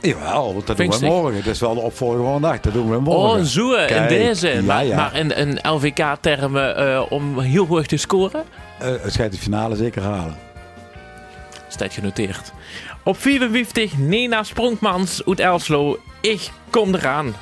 Jawel, 0.00 0.62
dat 0.64 0.76
doen 0.76 0.90
we 0.90 1.06
morgen. 1.06 1.44
Dat 1.44 1.54
is 1.54 1.60
wel 1.60 1.74
de 1.74 1.80
opvolger 1.80 2.18
van 2.18 2.32
vandaag. 2.32 2.60
Dat 2.60 2.72
doen 2.72 2.90
we 2.90 3.00
morgen. 3.00 3.40
Oh, 3.40 3.44
zo 3.44 3.74
in 3.74 4.08
deze. 4.08 4.48
ja, 4.48 4.62
maar, 4.62 4.84
ja. 4.84 4.96
maar 4.96 5.16
in, 5.16 5.30
in 5.36 5.58
LVK-termen 5.62 6.76
eh, 6.76 7.02
om 7.08 7.40
heel 7.40 7.66
hoog 7.66 7.86
te 7.86 7.96
scoren? 7.96 8.44
Eh, 8.78 8.88
het 9.00 9.14
gaat 9.14 9.32
de 9.32 9.38
finale 9.38 9.76
zeker 9.76 10.02
halen. 10.02 10.36
Staat 11.68 11.92
genoteerd. 11.92 12.52
Op 13.02 13.18
54 13.18 13.98
Nena 13.98 14.42
Spronkmans 14.42 15.22
uit 15.26 15.40
Elslo. 15.40 15.98
Ik 16.20 16.50
kom 16.70 16.94
eraan. 16.94 17.34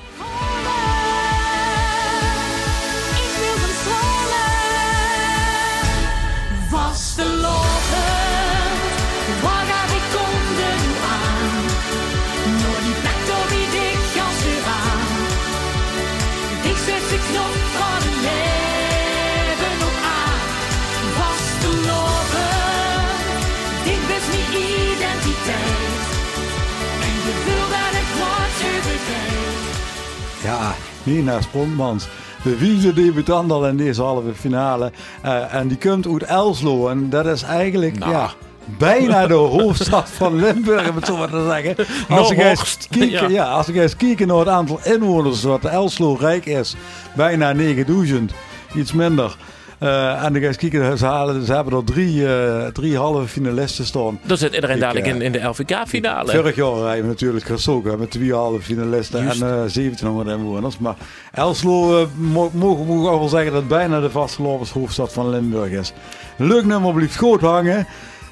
Ja, 30.44 30.74
Nina 31.02 31.40
Spronkmans. 31.40 32.06
De 32.42 32.56
vierde 32.56 32.92
debutant 32.92 33.50
al 33.50 33.66
in 33.66 33.76
deze 33.76 34.02
halve 34.02 34.34
finale. 34.34 34.92
Eh, 35.22 35.54
en 35.54 35.68
die 35.68 35.78
komt 35.78 36.06
uit 36.06 36.22
Elslo. 36.22 36.88
En 36.88 37.10
dat 37.10 37.26
is 37.26 37.42
eigenlijk 37.42 37.98
Nou. 37.98 38.12
ja, 38.12 38.30
bijna 38.78 39.26
de 39.26 39.34
hoofdstad 39.58 40.08
van 40.08 40.34
Limburg, 40.34 40.88
om 40.88 40.96
het 40.96 41.06
zo 41.06 41.16
maar 41.16 41.30
te 41.30 41.46
zeggen. 41.48 41.86
Als 42.08 42.30
ik 42.30 42.38
eens 42.38 42.78
kijken, 42.90 43.08
ja. 43.10 43.28
ja. 43.28 43.44
als 43.44 43.68
ik 43.68 43.76
eens 43.76 43.96
kijken 43.96 44.26
naar 44.26 44.36
het 44.36 44.48
aantal 44.48 44.80
inwoners 44.82 45.42
wat 45.42 45.64
Elslo 45.64 46.16
rijk 46.20 46.46
is. 46.46 46.76
Bijna 47.14 47.52
9000. 47.52 48.32
Iets 48.74 48.92
minder. 48.92 49.36
Eh, 49.84 50.24
en 50.24 50.32
dan 50.32 50.42
ga 50.42 50.48
eens 50.48 50.56
kijken, 50.56 50.98
ze, 50.98 51.06
halen, 51.06 51.44
ze 51.46 51.52
hebben 51.52 51.72
er 51.78 51.84
drie, 51.84 52.34
eh, 52.36 52.66
drie 52.66 52.96
halve 52.96 53.28
finalisten 53.28 53.84
staan. 53.86 54.18
Dan 54.22 54.36
zit 54.36 54.54
iedereen 54.54 54.78
dadelijk 54.78 55.06
eh, 55.06 55.14
in, 55.14 55.22
in 55.22 55.32
de 55.32 55.42
LVK-finale. 55.42 56.30
Vorig 56.32 56.56
jaar 56.56 56.74
hebben 56.76 57.00
we 57.00 57.06
natuurlijk 57.06 57.44
gezogen 57.44 57.98
met 57.98 58.10
twee 58.10 58.32
halve 58.32 58.60
finalisten 58.62 59.22
Juist. 59.24 59.40
en 59.40 59.46
eh 59.48 59.54
1700 59.54 60.28
inwoners. 60.28 60.78
Maar 60.78 60.94
Elslo 61.32 62.06
mo- 62.16 62.50
mogen 62.54 62.86
we 62.86 63.08
ook 63.08 63.18
wel 63.18 63.28
zeggen 63.28 63.52
dat 63.52 63.60
het 63.60 63.68
bijna 63.70 64.00
de 64.00 64.10
vastelopershoofdstad 64.10 65.12
van 65.12 65.30
Limburg 65.30 65.70
is. 65.70 65.92
Leuk 66.36 66.64
nummer 66.64 66.92
blijft 66.94 67.16
goed 67.16 67.40
hangen. 67.40 67.86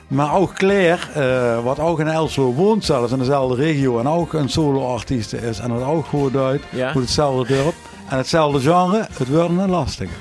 Maar 0.09 0.35
ook 0.35 0.55
Claire, 0.55 1.62
wat 1.62 1.79
ook 1.79 2.01
in 2.01 2.09
Elslo 2.09 2.53
woont 2.53 2.85
zelfs 2.85 3.12
in 3.12 3.19
dezelfde 3.19 3.57
regio 3.62 3.99
en 3.99 4.09
ook 4.09 4.33
een 4.33 4.49
solo-artiest 4.49 5.33
is 5.33 5.59
en 5.59 5.71
het 5.71 5.85
ook 5.85 6.07
goed 6.07 6.37
uit, 6.37 6.62
Ja. 6.71 6.93
goed 6.93 7.03
hetzelfde 7.03 7.55
dorp 7.55 7.75
en 8.09 8.17
hetzelfde 8.17 8.61
genre, 8.61 9.07
het 9.12 9.29
wordt 9.29 9.49
een 9.51 9.71
lastige. 9.71 10.12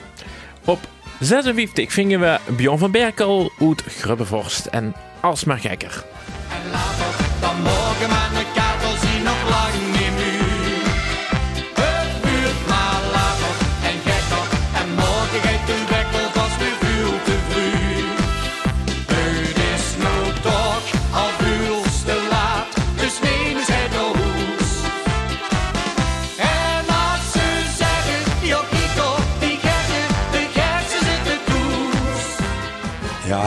Op 0.65 0.79
56 1.21 1.91
vingen 1.93 2.19
we 2.19 2.39
Bjorn 2.55 2.77
van 2.77 2.91
Berkel 2.91 3.51
uit 3.59 3.81
Grubbevorst 3.81 4.65
en 4.65 4.95
Alsmaar 5.19 5.59
Gekker. 5.59 6.05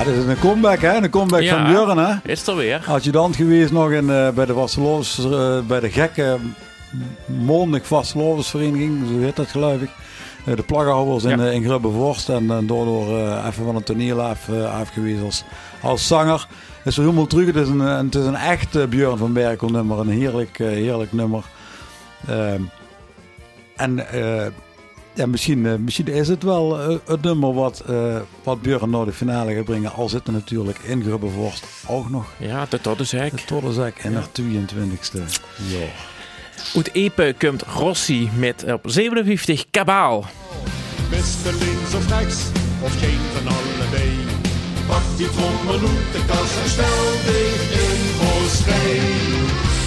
Dit 0.04 0.14
is 0.16 0.24
een 0.24 0.38
comeback 0.38 0.78
hè, 0.78 0.94
een 0.96 1.10
comeback 1.10 1.40
Ja. 1.42 1.54
van 1.56 1.72
Björn 1.72 1.98
hè. 1.98 2.14
Is 2.32 2.46
er 2.46 2.56
weer. 2.56 2.84
Adjudant 2.88 3.36
geweest 3.36 3.72
nog 3.72 3.90
in, 3.90 4.10
eh, 4.10 4.28
bij 4.30 4.44
de 4.46 4.52
Vastelovens, 4.54 5.18
eh, 5.24 5.58
bij 5.66 5.80
de 5.80 5.90
gekke 5.90 6.36
mondig 7.26 7.86
Vastelovensvereniging, 7.86 9.06
zo 9.08 9.18
heet 9.20 9.36
dat 9.36 9.46
geloof 9.48 9.80
ik. 9.80 9.90
Eh, 10.46 10.56
de 10.56 10.62
plaggenhouders 10.62 11.24
in, 11.24 11.38
Ja. 11.40 11.50
in 11.50 11.64
Grubbevorst 11.64 12.28
en 12.28 12.46
daardoor 12.46 13.18
even 13.46 13.64
van 13.64 13.74
het 13.74 13.86
toneel 13.86 14.20
af, 14.22 14.48
afgewezen 14.80 15.24
als, 15.24 15.44
als 15.82 16.06
zanger. 16.06 16.46
Is 16.84 16.96
er 16.96 17.02
helemaal 17.02 17.26
terug, 17.26 17.46
het 17.46 17.56
is 17.56 17.68
een, 17.68 17.80
het 17.80 18.14
is 18.14 18.24
een 18.24 18.34
echt 18.36 18.88
Björn 18.88 19.16
van 19.16 19.32
Berkel 19.32 19.68
nummer, 19.68 19.98
een 19.98 20.08
heerlijk, 20.08 20.58
heerlijk 20.58 21.12
nummer. 21.12 21.44
Ehm, 22.28 22.60
en 23.76 24.08
eh, 24.12 24.46
ja, 25.14 25.26
misschien, 25.26 25.66
eh, 25.66 25.74
misschien 25.74 26.06
is 26.06 26.28
het 26.28 26.42
wel 26.42 26.80
eh, 26.80 26.96
het 27.06 27.22
nummer 27.22 27.54
wat, 27.54 27.82
eh 27.88 28.16
wat 28.42 28.62
Björn 28.62 28.90
naar 28.90 29.04
de 29.04 29.12
finale 29.12 29.54
gaat 29.54 29.64
brengen. 29.64 29.92
Al 29.92 30.08
zit 30.08 30.26
er 30.26 30.32
natuurlijk 30.32 30.78
in 30.78 31.02
Grubbevorst 31.02 31.64
ook 31.86 32.10
nog 32.10 32.32
Ja, 32.36 32.66
is 32.98 33.12
hek. 33.12 33.30
de 33.30 33.44
Todderzak 33.44 33.98
in 33.98 34.14
haar 34.14 34.26
22e 34.32 35.40
jaar. 35.68 36.12
Uit 36.74 36.92
Epe 36.92 37.34
komt 37.38 37.62
Rossi 37.62 38.30
met 38.38 38.64
op 38.72 38.80
57 38.84 39.64
Kabaal. 39.70 40.24
Beste 41.10 41.48
links 41.52 41.94
of 41.94 42.08
rechts, 42.08 42.42
of 42.80 42.98
geen 43.00 43.18
van 43.34 43.46
allebei. 43.52 44.10
Wat 44.86 45.02
die 45.16 45.30
trok 45.30 45.62
me 45.64 45.70
uit 45.70 46.12
de 46.12 46.24
kast 46.26 46.56
en 46.62 46.70
stelde 46.70 47.38
in 47.82 48.00
Moschee. 48.20 49.00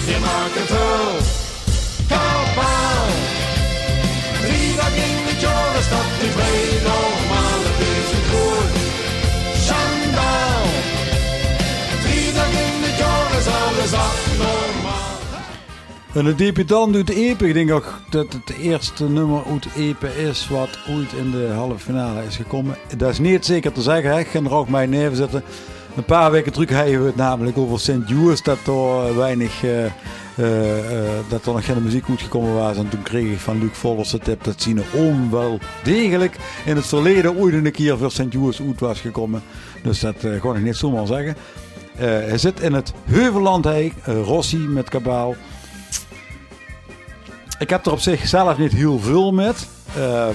Je 0.06 0.18
maakt 0.20 0.54
het 0.54 0.68
wel 0.68 1.16
kabaal. 2.08 2.97
Het 5.46 5.90
dat 5.90 6.08
niet 6.22 6.32
vrij 6.32 6.80
normaal. 6.82 7.60
Het 7.68 7.80
is 7.94 8.10
een 8.16 8.24
groot 8.30 8.74
schandaal. 9.64 10.66
Drie 12.02 12.32
dagen 12.32 12.64
in 12.74 12.82
het 12.86 12.98
jaar 12.98 13.30
is 13.38 13.46
alles 13.46 13.92
abnormaal. 14.06 15.16
En 16.14 16.24
de 16.24 16.34
debutant 16.34 16.92
doet 16.92 17.08
Epe. 17.10 17.48
Ik 17.48 17.54
denk 17.54 17.72
ook 17.72 18.00
dat 18.10 18.32
het 18.32 18.56
eerste 18.56 19.08
nummer 19.08 19.42
uit 19.50 19.66
Epe 19.76 20.08
is 20.16 20.48
wat 20.48 20.78
ooit 20.88 21.12
in 21.12 21.30
de 21.30 21.48
halve 21.54 21.78
finale 21.78 22.24
is 22.24 22.36
gekomen. 22.36 22.76
Dat 22.96 23.10
is 23.10 23.18
niet 23.18 23.46
zeker 23.46 23.72
te 23.72 23.82
zeggen. 23.82 24.10
hè. 24.10 24.18
Ik 24.18 24.26
ga 24.26 24.38
er 24.40 24.54
ook 24.54 24.68
mij 24.68 24.86
neerzetten. 24.86 25.42
Een 25.98 26.04
paar 26.04 26.30
weken 26.30 26.52
terug 26.52 26.70
hadden 26.70 27.00
we 27.00 27.06
het 27.06 27.16
namelijk 27.16 27.58
over 27.58 27.80
St. 27.80 27.98
Jules. 28.06 28.42
Dat 28.42 28.58
er 28.66 29.16
weinig... 29.16 29.64
eh, 29.64 29.84
eh, 29.84 31.06
eh, 31.06 31.24
dat 31.28 31.46
er 31.46 31.52
nog 31.52 31.64
geen 31.64 31.82
muziek 31.82 32.04
goed 32.04 32.20
gekomen 32.20 32.54
was. 32.54 32.76
En 32.76 32.88
toen 32.88 33.02
kreeg 33.02 33.32
ik 33.32 33.38
van 33.38 33.58
Luc 33.58 33.70
Vollers 33.72 34.10
de 34.10 34.18
tip 34.18 34.44
dat 34.44 34.62
Sine 34.62 34.82
Oom 34.94 35.30
wel 35.30 35.58
degelijk 35.82 36.36
in 36.64 36.76
het 36.76 36.86
verleden 36.86 37.36
ooit 37.36 37.54
een 37.54 37.72
keer 37.72 37.98
voor 37.98 38.10
St. 38.10 38.24
Jules 38.30 38.60
uit 38.60 38.80
was 38.80 39.00
gekomen. 39.00 39.42
Dus 39.82 40.00
dat 40.00 40.24
eh 40.24 40.40
kon 40.40 40.56
ik 40.56 40.62
niet 40.62 40.76
zomaar 40.76 41.06
zeggen. 41.06 41.36
Hij 41.96 42.38
zit 42.38 42.60
in 42.60 42.72
het 42.72 42.92
Heuvelland, 43.04 43.64
hij, 43.64 43.92
eh, 44.04 44.22
Rossi 44.22 44.58
met 44.58 44.88
Kabaal. 44.88 45.36
Ik 47.58 47.70
heb 47.70 47.86
er 47.86 47.92
op 47.92 48.00
zich 48.00 48.26
zelf 48.26 48.58
niet 48.58 48.72
heel 48.72 48.98
veel 48.98 49.32
met. 49.32 49.68
Eh, 49.96 50.28
eh, 50.28 50.34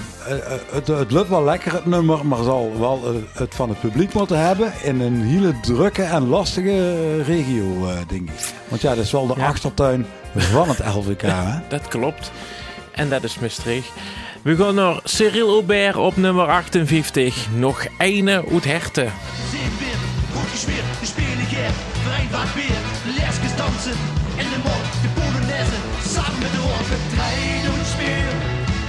het, 0.72 0.88
het 0.88 1.12
lukt 1.12 1.30
wel 1.30 1.44
lekker, 1.44 1.74
het 1.74 1.86
nummer, 1.86 2.26
maar 2.26 2.44
zal 2.44 2.72
wel 2.80 3.02
eh, 3.06 3.40
het 3.40 3.56
van 3.56 3.70
het 3.70 3.80
publiek 3.80 4.14
moeten 4.14 4.40
hebben 4.46 4.74
in 4.84 5.02
een 5.02 5.22
hele 5.22 5.60
drukke 5.62 6.04
en 6.04 6.28
lastige 6.28 7.22
regio, 7.24 7.88
eh, 7.88 7.96
denk 8.08 8.30
ik. 8.30 8.54
Want 8.68 8.82
ja, 8.82 8.96
dat 8.96 9.04
is 9.04 9.12
wel 9.12 9.28
de 9.28 9.34
Ja. 9.38 9.48
achtertuin 9.48 10.06
van 10.38 10.70
het 10.70 10.80
LVK. 10.96 11.22
hè? 11.32 11.60
Dat 11.70 11.88
klopt. 11.88 12.32
En 12.92 13.10
dat 13.10 13.24
is 13.24 13.40
Maastricht. 13.40 13.92
We 14.42 14.56
gaan 14.56 14.76
naar 14.76 15.00
Cyril 15.04 15.50
Aubert 15.50 15.96
op 15.96 16.18
nummer 16.18 16.48
58. 16.48 17.48
Nog 17.56 17.86
eine 17.98 18.44
uit 18.52 18.64
Herten. 18.66 19.12
Zeer 19.52 19.60
weer, 19.80 19.98
goed 20.34 20.50
gesmeerd, 20.52 20.84
de 21.00 21.06
spelen 21.06 21.46
geer, 21.50 21.72
vereend 22.04 22.32
wat 22.32 22.54
weer, 22.56 22.78
de 23.06 23.14
lesjes 23.20 23.56
dansen 23.58 23.98
en 24.38 24.46
de 24.54 24.60
mond, 24.64 24.86
de 25.02 25.10
polonaise, 25.20 25.78
samen 26.14 26.40
met 26.40 26.52
de 26.52 26.62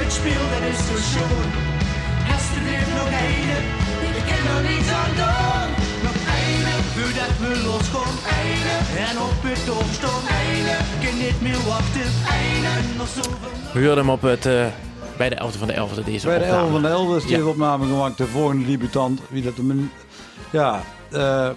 het 0.04 0.12
speel 0.12 0.44
dat 0.52 0.62
is 0.72 0.80
zo 0.88 0.96
schoon. 1.10 1.50
Hast 2.30 2.48
du 2.54 2.60
dit 2.70 2.86
nog 2.98 3.10
eine, 3.28 3.56
ik 4.18 4.24
ken 4.30 4.44
er 4.54 4.62
niets 4.70 4.90
aan 5.00 5.12
doen, 5.20 5.68
nog 6.06 6.18
eine, 6.40 6.72
voordat 6.94 7.34
we 7.42 7.50
losgaan, 7.68 8.16
eine, 8.42 8.74
en 9.08 9.16
op 9.28 9.38
het 9.48 9.62
doorstoom, 9.70 10.22
eine, 10.44 10.76
kan 11.02 11.16
niet 11.24 11.40
meer 11.46 11.62
wachten, 11.72 12.08
eine, 12.40 12.70
en 12.78 12.86
nog 12.96 13.08
zoveel. 13.16 13.52
We 13.72 13.78
hoorden 13.86 14.04
hem 14.04 14.10
op 14.10 14.22
het, 14.22 14.46
eh, 14.46 14.66
bij 15.16 15.28
de 15.28 15.34
11e 15.34 15.58
van 15.58 15.68
de 15.68 15.74
11e 15.74 16.02
deze 16.04 16.26
Bij 16.26 16.38
de 16.38 16.44
opname. 16.44 16.62
11 16.62 16.70
van 16.70 16.82
de 16.82 16.88
11 16.88 17.16
is 17.16 17.22
Ja. 17.22 17.28
deze 17.36 17.46
opname 17.48 17.86
gemaakt. 17.86 18.18
De 18.18 18.26
volgende 18.26 18.66
debutant, 18.66 19.20
wie 19.28 19.42
dat 19.42 19.56
hem. 19.56 19.92
Ja, 20.50 20.82
eh 21.12 21.48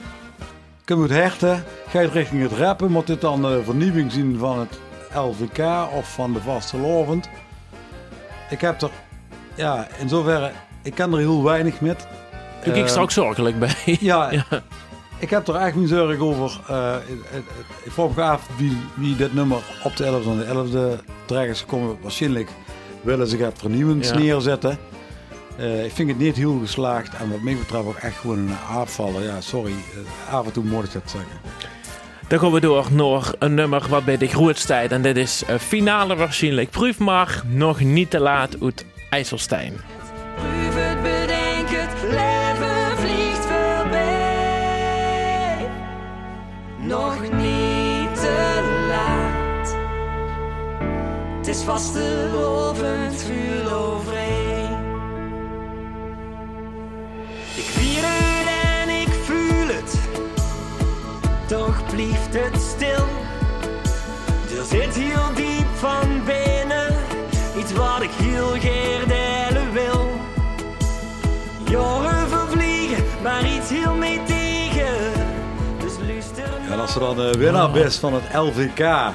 kunnen 0.86 1.08
we 1.08 1.14
het 1.14 1.24
herten? 1.24 1.64
Ga 1.90 2.00
je 2.00 2.08
richting 2.10 2.42
het 2.42 2.52
rappen? 2.52 2.92
Moet 2.92 3.08
dit 3.08 3.22
dan 3.22 3.42
de 3.42 3.62
vernieuwing 3.66 4.12
zien 4.12 4.38
van 4.40 4.60
het 4.60 4.80
LVK 5.16 5.60
of 5.94 6.14
van 6.14 6.34
de 6.34 6.40
vaste 6.42 6.78
lovend? 6.78 7.30
Ik 8.50 8.62
heb 8.62 8.82
er, 8.82 8.90
ja, 9.56 9.88
in 10.00 10.10
zoverre, 10.10 10.52
ik 10.84 10.94
ken 10.94 11.12
er 11.12 11.18
heel 11.18 11.44
weinig 11.44 11.82
met. 11.82 12.08
Doe 12.64 12.74
ik 12.74 12.84
Eh, 12.84 12.90
straks 12.90 13.14
zorgelijk 13.14 13.60
bij. 13.60 13.98
Ja, 14.00 14.32
Ja. 14.32 14.46
ik 15.20 15.30
heb 15.30 15.48
er 15.48 15.56
echt 15.56 15.76
mijn 15.76 15.88
zorg 15.88 16.20
over. 16.20 16.60
Ik 17.84 17.92
vroeg 17.92 18.16
me 18.16 18.22
af 18.24 18.48
wie, 18.58 18.78
wie 18.94 19.16
dit 19.16 19.34
nummer 19.34 19.58
op 19.84 19.96
de 19.96 20.04
11e 20.06 20.24
van 20.24 20.38
de 20.38 20.46
11e 21.00 21.04
terecht 21.26 21.50
is 21.52 21.60
gekomen. 21.60 21.98
Waarschijnlijk 22.02 22.50
willen 23.02 23.28
ze 23.28 23.38
het 23.38 23.60
vernieuwend 23.60 24.06
Ja. 24.08 24.18
neerzetten. 24.18 24.78
Eh, 25.58 25.86
ik 25.86 25.92
vind 25.92 26.10
het 26.10 26.18
niet 26.18 26.36
heel 26.36 26.60
geslaagd 26.60 27.14
en 27.16 27.30
wat 27.32 27.42
mij 27.42 27.56
betreft 27.58 27.86
ook 27.86 27.96
echt 27.98 28.18
gewoon 28.18 28.38
een 28.38 28.56
aanvaller. 28.72 29.24
Ja, 29.24 29.42
sorry, 29.42 29.72
eh, 30.28 30.34
af 30.34 30.46
en 30.46 30.52
toe 30.52 30.64
moet 30.64 30.84
ik 30.84 30.94
dat 30.94 31.02
zeggen. 31.06 31.30
Dan 32.28 32.40
gaan 32.40 32.52
we 32.52 32.60
door 32.60 32.88
naar 32.92 33.34
een 33.40 33.54
nummer 33.54 33.86
wat 33.90 34.06
bij 34.06 34.18
de 34.18 34.28
grootste 34.28 34.68
tijd. 34.68 34.92
En 34.92 35.02
dit 35.02 35.18
is 35.18 35.44
eh, 35.44 35.56
finale 35.56 36.16
waarschijnlijk. 36.16 36.70
Proef 36.70 37.00
maar, 37.00 37.42
nog 37.46 37.80
niet 37.80 38.10
te 38.10 38.20
laat 38.20 38.62
uit 38.62 38.86
IJsselstein. 39.10 39.74
Proef 40.36 40.76
het, 40.76 41.02
bedenk 41.02 41.70
het, 41.70 41.94
leven 42.10 42.98
vliegt 42.98 43.46
voorbij. 43.46 44.08
Nog 46.80 47.22
niet 47.22 48.16
te 48.16 48.86
laat. 48.88 49.76
Het 51.38 51.48
is 51.48 51.64
vastelovend 51.64 53.07
vuur 53.07 53.07
toch 61.48 61.86
blijft 61.86 62.34
het 62.34 62.62
stil. 62.62 63.06
Er 64.58 64.66
zit 64.66 64.96
heel 64.96 65.34
diep 65.36 65.68
van 65.76 66.24
binnen 66.26 66.96
iets 67.58 67.74
wat 67.74 68.02
ik 68.02 68.10
heel 68.12 68.48
graag 68.48 69.04
delen 69.06 69.74
wil. 69.74 70.10
Jaren 71.70 72.30
vervliegen, 72.30 73.04
maar 73.24 73.46
iets 73.46 73.70
heel 73.70 73.96
mee 73.96 74.24
tegen. 74.24 75.14
Dus 75.80 75.94
luister 76.08 76.72
En 76.72 76.80
als 76.80 76.94
ze 76.94 77.00
dan 77.00 77.16
de 77.16 77.38
winnaar 77.38 77.78
is 77.78 77.98
van 77.98 78.14
het 78.14 78.24
LVK 78.34 79.14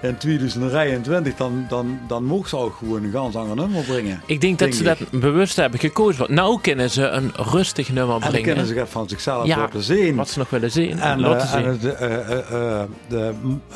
in 0.00 0.16
2023, 0.16 1.34
dan, 1.36 1.66
dan, 1.68 1.98
dan 2.08 2.24
mocht 2.24 2.48
ze 2.48 2.56
ook 2.56 2.76
gewoon 2.76 3.04
een 3.04 3.10
ganz 3.12 3.34
ander 3.34 3.56
nummer 3.56 3.82
brengen. 3.82 4.22
Ik 4.26 4.40
denk 4.40 4.58
dat 4.58 4.74
ze 4.74 4.82
dat 4.82 4.98
bewust 5.10 5.56
hebben 5.56 5.80
gekozen. 5.80 6.18
Want 6.18 6.30
nou 6.30 6.60
kunnen 6.60 6.90
ze 6.90 7.06
een 7.08 7.32
rustig 7.34 7.92
nummer 7.92 8.14
En 8.14 8.20
brengen. 8.20 8.42
kennen 8.42 8.66
ze 8.66 8.74
echt 8.74 8.90
van 8.90 9.08
zichzelf 9.08 9.46
Ja, 9.46 9.56
laten 9.56 9.82
zien. 9.82 10.16
Wat 10.16 10.28
ze 10.28 10.38
nog 10.38 10.50
willen 10.50 10.70
zien. 10.70 10.98
En, 10.98 11.24
eh, 11.24 11.46
zien. 11.52 11.64
en 11.64 11.80
eh, 11.98 12.80
eh, 12.80 12.82
de 13.08 13.32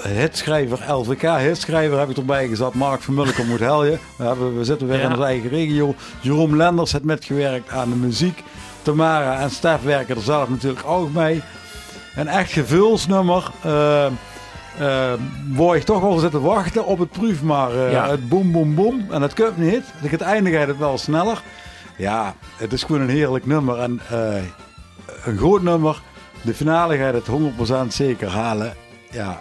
hitschrijver, 0.09 0.93
LVK 0.93 1.23
hitschrijver 1.39 1.99
heb 1.99 2.11
ik 2.11 2.17
erbij 2.17 2.49
gezet. 2.49 2.75
Mark 2.75 3.01
van 3.03 3.15
Mulken 3.15 3.47
moet 3.49 3.59
heljen. 3.61 3.99
We, 4.17 4.25
hebben, 4.25 4.59
we 4.59 4.65
zitten 4.65 4.87
weer 4.87 4.99
Ja. 4.99 5.05
in 5.05 5.11
onze 5.11 5.23
eigen 5.25 5.51
regio. 5.51 5.95
Jeroen 6.21 6.57
Lenders 6.57 6.93
heeft 6.93 7.05
metgewerkt 7.05 7.71
aan 7.71 7.89
de 7.91 7.97
muziek. 7.97 8.43
Tamara 8.83 9.41
en 9.41 9.51
Stef 9.51 9.83
werken 9.83 10.17
er 10.17 10.23
zelf 10.23 10.49
natuurlijk 10.49 10.87
ook 10.87 11.13
mee. 11.13 11.43
Een 12.17 12.29
echt 12.29 12.53
gevulsnummer. 12.53 13.51
Eh, 14.79 15.13
waar 15.53 15.77
ik 15.77 15.83
toch 15.83 16.01
wel 16.01 16.19
zit 16.19 16.31
te 16.31 16.41
wachten 16.41 16.87
op 16.87 16.99
het 16.99 17.11
proef, 17.11 17.43
maar 17.43 17.71
eh, 17.71 17.93
Ja. 17.93 18.09
het 18.11 18.29
boem 18.29 18.53
boem 18.53 18.75
boem. 18.75 19.07
En 19.11 19.21
dat 19.21 19.35
komt 19.35 19.57
niet. 19.57 19.85
Tegen 19.95 20.11
het 20.19 20.21
einde 20.21 20.51
gaat 20.51 20.67
het 20.69 20.79
wel 20.79 20.99
sneller. 20.99 21.43
Ja, 21.97 22.35
het 22.57 22.73
is 22.73 22.83
gewoon 22.83 23.01
een 23.01 23.09
heerlijk 23.09 23.47
nummer. 23.47 23.79
En 23.79 24.01
eh, 24.11 24.43
een 25.25 25.37
groot 25.37 25.63
nummer. 25.63 26.03
De 26.43 26.55
finale 26.55 26.97
gaat 26.97 27.15
het 27.15 27.27
100% 27.27 27.87
zeker 27.89 28.29
halen. 28.29 28.75
Ja, 29.11 29.41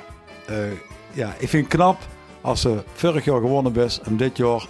ja, 1.13 1.34
ik 1.38 1.50
vind 1.50 1.63
het 1.65 1.74
knap 1.76 1.98
als 2.41 2.62
ze 2.62 2.84
vorig 2.94 3.26
jaar 3.26 3.39
gewonnen 3.39 3.76
is 3.76 4.00
en 4.04 4.17
dit 4.17 4.38
jaar 4.38 4.65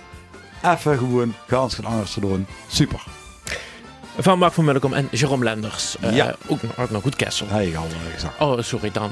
even 0.63 0.97
gewoon 0.97 1.33
gans 1.47 1.75
gaan 1.75 1.85
anders 1.85 2.13
te 2.13 2.19
doen. 2.19 2.45
Super. 2.67 3.03
Van 4.17 4.39
Mark 4.39 4.53
van 4.53 4.65
Mulkom 4.65 4.93
en 4.93 5.07
Jerome 5.11 5.43
Lenders. 5.43 5.95
Ja. 6.11 6.35
ook, 6.47 6.61
nog- 6.61 6.77
ook 6.79 6.89
nog 6.89 7.01
goed 7.01 7.15
Kessel. 7.15 7.47
Al 7.51 7.59
eh, 7.59 7.67
gezegd. 8.13 8.39
Oh, 8.39 8.59
sorry 8.61 8.91
dan. 8.91 9.09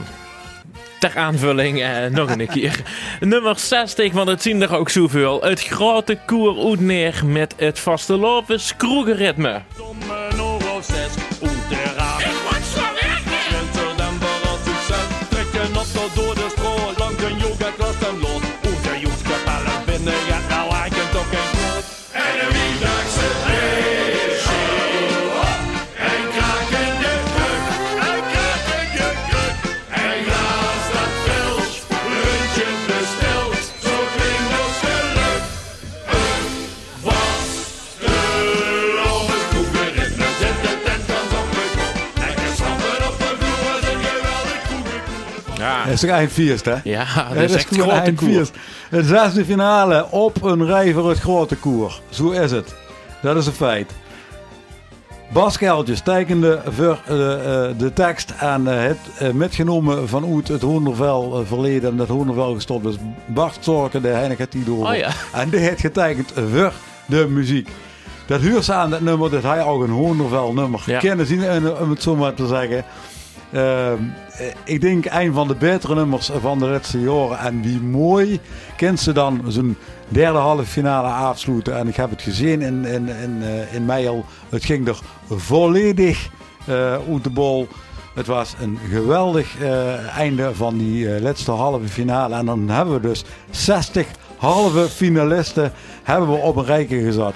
Ter 0.99 1.17
aanvulling 1.17 1.81
eh, 1.81 2.05
nog 2.05 2.29
een 2.29 2.47
keer. 2.47 2.79
Nummer 3.19 3.59
60, 3.59 4.13
want 4.13 4.27
het 4.27 4.41
zien 4.41 4.61
er 4.61 4.75
ook 4.75 4.89
zoveel. 4.89 5.41
Het 5.41 5.63
grote 5.63 6.19
koer 6.25 6.81
neer 6.81 7.21
met 7.25 7.53
het 7.57 7.79
vaste 7.79 8.17
lopen 8.17 8.59
kroegenritme. 8.77 9.61
Om 9.89 9.97
is 46.03 46.09
toch 46.09 46.17
eindfeest, 46.17 46.65
hè? 46.65 46.75
ja 46.83 47.05
dat 47.27 47.37
Het 47.37 47.49
is 47.49 47.55
echt 47.55 47.75
gewoon. 47.75 48.47
Het 48.89 49.05
zesde 49.05 49.45
finale 49.45 50.07
op 50.09 50.43
een 50.43 50.65
rij 50.65 50.93
voor 50.93 51.09
het 51.09 51.19
grote 51.19 51.55
koer. 51.55 52.01
Zo 52.09 52.29
is 52.29 52.51
het. 52.51 52.75
Dat 53.21 53.35
is 53.35 53.45
een 53.45 53.53
feit. 53.53 53.91
Baskeltjes 55.33 56.01
tekende 56.01 56.61
voor 56.67 56.99
eh, 57.07 57.33
eh, 57.33 57.77
de 57.77 57.93
tekst 57.93 58.33
en 58.39 58.67
eh, 58.67 58.83
het 58.83 59.33
metgenomen 59.33 60.07
vanuit 60.07 60.47
het 60.47 60.61
Hoendervel 60.61 61.43
verleden 61.45 61.89
en 61.89 61.97
dat 61.97 62.07
Hoendervel 62.07 62.53
gestopt 62.53 62.85
is. 62.85 62.95
Bart 63.25 63.57
Zorken, 63.59 64.01
de 64.01 64.07
Heineken 64.07 64.47
die 64.49 64.63
door. 64.63 64.87
Oh 64.87 64.95
ja. 64.95 65.09
En 65.33 65.49
die 65.49 65.59
heeft 65.59 65.79
getekend 65.79 66.31
voor 66.51 66.73
de 67.05 67.27
muziek. 67.29 67.69
Dat 68.25 68.41
dat 68.67 69.01
nummer, 69.01 69.29
dat 69.29 69.43
hij 69.43 69.63
ook 69.63 69.83
een 69.83 69.89
Hoendervel 69.89 70.53
nummer 70.53 70.83
Ja. 70.85 70.99
kennen 70.99 71.25
zien, 71.25 71.77
om 71.81 71.89
het 71.89 72.01
zo 72.01 72.15
maar 72.15 72.33
te 72.33 72.47
zeggen. 72.47 72.85
Ehm, 73.51 73.97
eh, 74.31 74.45
ik 74.63 74.81
denk 74.81 75.05
een 75.05 75.33
van 75.33 75.47
de 75.47 75.55
betere 75.55 75.95
nummers 75.95 76.31
van 76.39 76.59
de 76.59 76.65
laatste 76.65 77.01
jaren. 77.01 77.39
En 77.39 77.61
wie 77.61 77.81
mooi 77.81 78.39
kent 78.77 78.99
ze 78.99 79.11
dan 79.11 79.43
zijn 79.47 79.77
derde 80.07 80.37
halve 80.37 80.65
finale 80.65 81.07
afsluiten. 81.07 81.77
En 81.77 81.87
ik 81.87 81.95
heb 81.95 82.09
het 82.09 82.21
gezien 82.21 82.61
in, 82.61 82.85
in, 82.85 83.09
in, 83.09 83.43
eh, 83.43 83.73
in 83.73 83.85
Meijel. 83.85 84.25
Het 84.49 84.65
ging 84.65 84.87
er 84.87 84.99
volledig 85.29 86.29
eh 86.65 86.93
uit 86.93 87.23
de 87.23 87.29
bol. 87.29 87.67
Het 88.15 88.27
was 88.27 88.55
een 88.61 88.79
geweldig 88.89 89.61
einde 90.15 90.55
van 90.55 90.77
die 90.77 91.13
eh, 91.15 91.21
laatste 91.21 91.51
halve 91.51 91.87
finale. 91.87 92.35
En 92.35 92.45
dan 92.45 92.69
hebben 92.69 92.93
we 92.93 93.07
dus 93.07 93.23
60 93.49 94.07
halve 94.37 94.89
finalisten 94.89 95.71
hebben 96.03 96.29
we 96.29 96.35
op 96.35 96.55
een 96.55 96.65
rijke 96.65 96.99
gezet. 97.01 97.33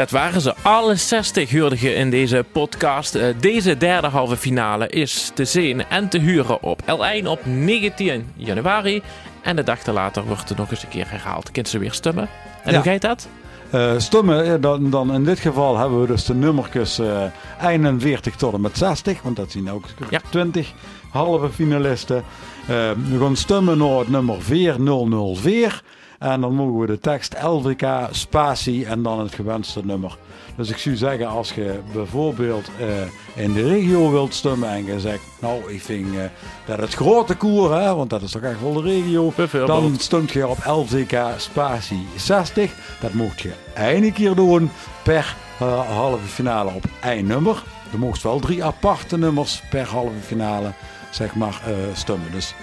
Dat 0.00 0.10
waren 0.10 0.40
ze 0.40 0.54
alle 0.62 0.94
60, 0.96 1.50
hoorde 1.52 1.76
je 1.80 1.94
in 1.94 2.10
deze 2.10 2.44
podcast. 2.52 3.14
Eh, 3.14 3.34
deze 3.40 3.76
derde 3.76 4.06
halve 4.06 4.36
finale 4.36 4.88
is 4.88 5.30
te 5.34 5.44
zien 5.44 5.84
en 5.88 6.08
te 6.08 6.18
huren 6.18 6.62
op 6.62 6.82
L1 6.82 7.26
op 7.26 7.40
19 7.44 8.26
januari. 8.36 9.02
En 9.42 9.56
de 9.56 9.62
dag 9.62 9.86
later 9.86 10.24
wordt 10.24 10.48
het 10.48 10.58
nog 10.58 10.70
eens 10.70 10.82
een 10.82 10.88
keer 10.88 11.10
herhaald. 11.10 11.50
Kunt 11.50 11.68
ze 11.68 11.78
weer 11.78 11.92
stemmen. 11.92 12.28
En 12.64 12.72
Ja. 12.72 12.80
hoe 12.82 12.90
gaat 12.90 13.00
dat? 13.00 13.28
Eh 13.70 13.92
stemmen, 13.98 14.44
eh, 14.44 14.54
dan, 14.60 14.90
dan 14.90 15.14
in 15.14 15.24
dit 15.24 15.38
geval 15.38 15.78
hebben 15.78 16.00
we 16.00 16.06
dus 16.06 16.24
de 16.24 16.34
nummertjes 16.34 16.98
eh 16.98 17.22
41 17.62 18.36
tot 18.36 18.54
en 18.54 18.60
met 18.60 18.78
60, 18.78 19.22
want 19.22 19.36
dat 19.36 19.50
zien 19.50 19.70
ook 19.70 19.84
Ja. 20.10 20.20
20 20.30 20.72
halve 21.10 21.50
finalisten. 21.50 22.16
Eh, 22.16 22.66
we 23.10 23.18
gaan 23.20 23.36
stemmen 23.36 23.78
naar 23.78 23.98
het 23.98 24.08
nummer 24.08 24.42
4004 24.42 25.82
en 26.20 26.40
dan 26.40 26.54
mogen 26.54 26.80
we 26.80 26.86
de 26.86 26.98
tekst 26.98 27.36
LVK, 27.42 28.08
spatie 28.10 28.86
en 28.86 29.02
dan 29.02 29.18
het 29.20 29.34
gewenste 29.34 29.84
nummer. 29.84 30.16
Dus 30.56 30.70
ik 30.70 30.76
zou 30.76 30.96
zeggen, 30.96 31.28
als 31.28 31.52
je 31.52 31.80
bijvoorbeeld 31.92 32.70
eh, 32.78 33.42
in 33.44 33.52
de 33.52 33.68
regio 33.68 34.10
wilt 34.10 34.34
stemmen 34.34 34.68
en 34.68 34.84
je 34.84 35.00
zegt, 35.00 35.22
nou 35.40 35.72
ik 35.72 35.82
vind 35.82 36.16
eh, 36.16 36.22
dat 36.66 36.78
het 36.78 36.94
grote 36.94 37.36
koer, 37.36 37.74
hè, 37.80 37.94
want 37.94 38.10
dat 38.10 38.22
is 38.22 38.30
toch 38.30 38.42
echt 38.42 38.60
wel 38.60 38.72
de 38.72 38.82
regio, 38.82 39.32
dan 39.66 39.94
stemt 39.98 40.30
je 40.30 40.48
op 40.48 40.64
LVK 40.64 41.18
spatie 41.36 42.06
60. 42.16 42.72
Dat 43.00 43.12
mocht 43.12 43.40
je 43.40 43.52
één 43.74 44.12
keer 44.12 44.34
doen 44.34 44.70
per 45.02 45.36
eh, 45.58 45.90
halve 45.90 46.26
finale 46.26 46.70
op 46.70 46.84
één 47.02 47.26
nummer. 47.26 47.62
Je 47.90 47.98
mocht 47.98 48.22
wel 48.22 48.38
drie 48.38 48.64
aparte 48.64 49.18
nummers 49.18 49.62
per 49.70 49.86
halve 49.86 50.20
finale 50.20 50.72
zeg 51.10 51.34
maar 51.34 51.62
stemmen. 51.94 52.32
Dus 52.32 52.54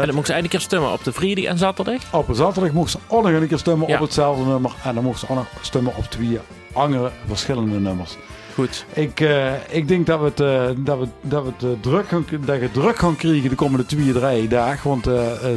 En 0.00 0.06
dan 0.06 0.14
mocht 0.14 0.26
ze 0.26 0.32
eindelijk 0.32 0.60
keer 0.60 0.60
stemmen 0.70 0.92
op 0.92 1.04
de 1.04 1.12
vrijdag 1.12 1.44
en 1.44 1.58
zaterdag. 1.58 2.00
op 2.12 2.28
een 2.28 2.34
zaterdag 2.34 2.72
mocht 2.72 2.90
ze 2.90 2.98
ook 3.08 3.22
nog 3.22 3.32
een 3.32 3.48
keer 3.48 3.58
stemmen 3.58 3.88
Ja. 3.88 3.94
op 3.94 4.00
hetzelfde 4.00 4.44
nummer. 4.44 4.72
En 4.84 4.94
dan 4.94 5.04
mocht 5.04 5.18
ze 5.18 5.28
ook 5.28 5.36
nog 5.36 5.46
stemmen 5.60 5.96
op 5.96 6.04
twee 6.04 6.38
andere 6.72 7.10
verschillende 7.26 7.80
nummers. 7.80 8.16
Goed. 8.54 8.84
Ik, 8.92 9.20
eh, 9.20 9.52
ik 9.68 9.88
denk 9.88 10.06
dat 10.06 10.18
we 10.20 10.24
het, 10.24 10.40
eh, 10.40 10.84
dat 10.84 10.98
we, 10.98 11.06
dat 11.20 11.42
we 11.44 11.50
het 11.56 11.62
eh, 11.64 11.80
druk 11.80 12.08
gaan, 12.08 12.26
dat 12.44 12.60
je 12.60 12.70
druk 12.70 12.98
gaan 12.98 13.16
krijgen 13.16 13.48
de 13.48 13.54
komende 13.54 13.86
twee, 13.86 14.12
drie 14.12 14.48
dagen. 14.48 14.88
Want 14.88 15.08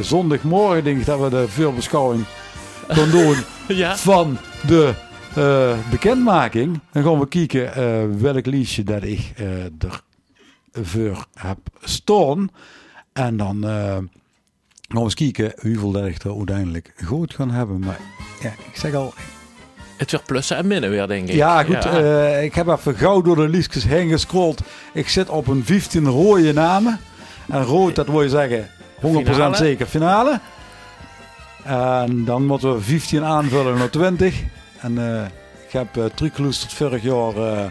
zondagmorgen 0.06 0.84
denk 0.84 0.98
ik 0.98 1.06
dat 1.06 1.20
we 1.20 1.28
de 1.28 1.48
veelbeschouwing 1.48 2.24
gaan 2.88 3.10
doen 3.10 3.36
Ja. 3.76 3.96
van 3.96 4.38
de 4.66 4.94
bekendmaking. 5.90 6.80
Dan 6.92 7.02
gaan 7.02 7.18
we 7.18 7.28
kijken 7.28 8.20
welk 8.22 8.46
liedje 8.46 8.82
dat 8.84 9.02
ik 9.02 9.32
er 9.78 10.02
voor 10.72 11.26
heb 11.34 11.58
staan. 11.82 12.50
En 13.12 13.36
dan 13.36 13.66
eh, 14.88 14.96
we 14.96 15.00
eens 15.04 15.14
kijken 15.14 15.52
hoeveel 15.62 15.92
dat 15.92 16.06
ik 16.06 16.22
er 16.22 16.36
uiteindelijk 16.36 16.92
goed 17.04 17.34
gaan 17.34 17.50
hebben. 17.50 17.78
Maar 17.78 17.98
ja, 18.42 18.48
ik 18.48 18.76
zeg 18.76 18.94
al, 18.94 19.12
Het 19.96 20.10
werd 20.10 20.24
plussen 20.24 20.56
en 20.56 20.66
minnen 20.66 20.90
weer, 20.90 21.06
denk 21.06 21.28
ik. 21.28 21.34
ja, 21.34 21.62
goed. 21.64 21.84
eh, 21.84 22.44
ik 22.44 22.54
heb 22.54 22.68
even 22.68 22.94
gauw 22.96 23.22
door 23.22 23.36
de 23.36 23.48
liedjes 23.48 23.84
heen 23.84 24.08
gescrolld. 24.08 24.60
Ik 24.92 25.08
zit 25.08 25.28
op 25.28 25.46
een 25.46 25.64
15 25.64 26.06
rode 26.08 26.52
namen. 26.52 26.98
En 27.48 27.62
rood, 27.64 27.94
dat 27.94 28.06
wil 28.06 28.22
je 28.22 28.28
zeggen 28.28 28.68
100% 29.00 29.00
Finale. 29.00 29.56
zeker 29.56 29.86
finale. 29.86 30.40
En 31.64 32.24
dan 32.24 32.46
moeten 32.46 32.74
we 32.74 32.80
15 32.80 33.24
aanvullen 33.24 33.78
naar 33.78 33.90
20. 33.90 34.42
En 34.80 34.98
eh, 35.14 35.24
ik 35.66 35.72
heb 35.72 35.96
uh, 35.96 36.04
teruggeluisterd 36.04 36.72
vorig 36.72 37.02
jaar. 37.02 37.36
eh 37.36 37.64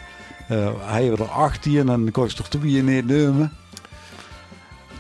eh, 0.48 0.70
hij 0.80 1.12
er 1.12 1.24
18 1.24 1.90
en 1.90 2.12
kost 2.12 2.40
ik 2.40 2.46
er 2.46 2.60
2 2.60 2.84
niet 2.84 3.08
nemen. 3.08 3.54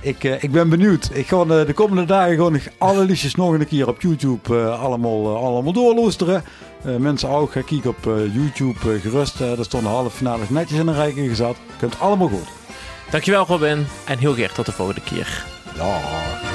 Ik, 0.01 0.23
eh, 0.23 0.43
ik 0.43 0.51
ben 0.51 0.69
benieuwd. 0.69 1.10
Ik 1.13 1.27
ga 1.27 1.41
eh, 1.41 1.47
de 1.47 1.73
komende 1.73 2.05
dagen 2.05 2.36
gewoon 2.36 2.51
nog 2.51 2.62
alle 2.77 3.05
liedjes 3.05 3.36
nog 3.36 3.51
een 3.53 3.67
keer 3.67 3.88
op 3.88 4.01
YouTube 4.01 4.55
eh, 4.57 4.81
allemaal, 4.81 5.38
allemaal 5.38 5.73
doorluisteren. 5.73 6.43
Eh, 6.83 6.95
mensen 6.95 7.29
ook, 7.29 7.51
ga 7.51 7.62
kijken 7.62 7.89
op 7.89 8.03
YouTube 8.33 8.99
gerust. 8.99 9.39
Er 9.39 9.65
stonden 9.65 9.91
halve 9.91 10.10
finales 10.10 10.49
netjes 10.49 10.79
in 10.79 10.88
een 10.88 10.95
rijke 10.95 11.27
gezet. 11.27 11.55
Kunt 11.79 11.99
allemaal 11.99 12.27
goed. 12.27 12.47
Dankjewel 13.10 13.45
Robin 13.45 13.88
en 14.05 14.17
heel 14.17 14.33
graag 14.33 14.53
tot 14.53 14.65
de 14.65 14.71
volgende 14.71 15.01
keer. 15.01 15.45
Ja. 15.75 16.46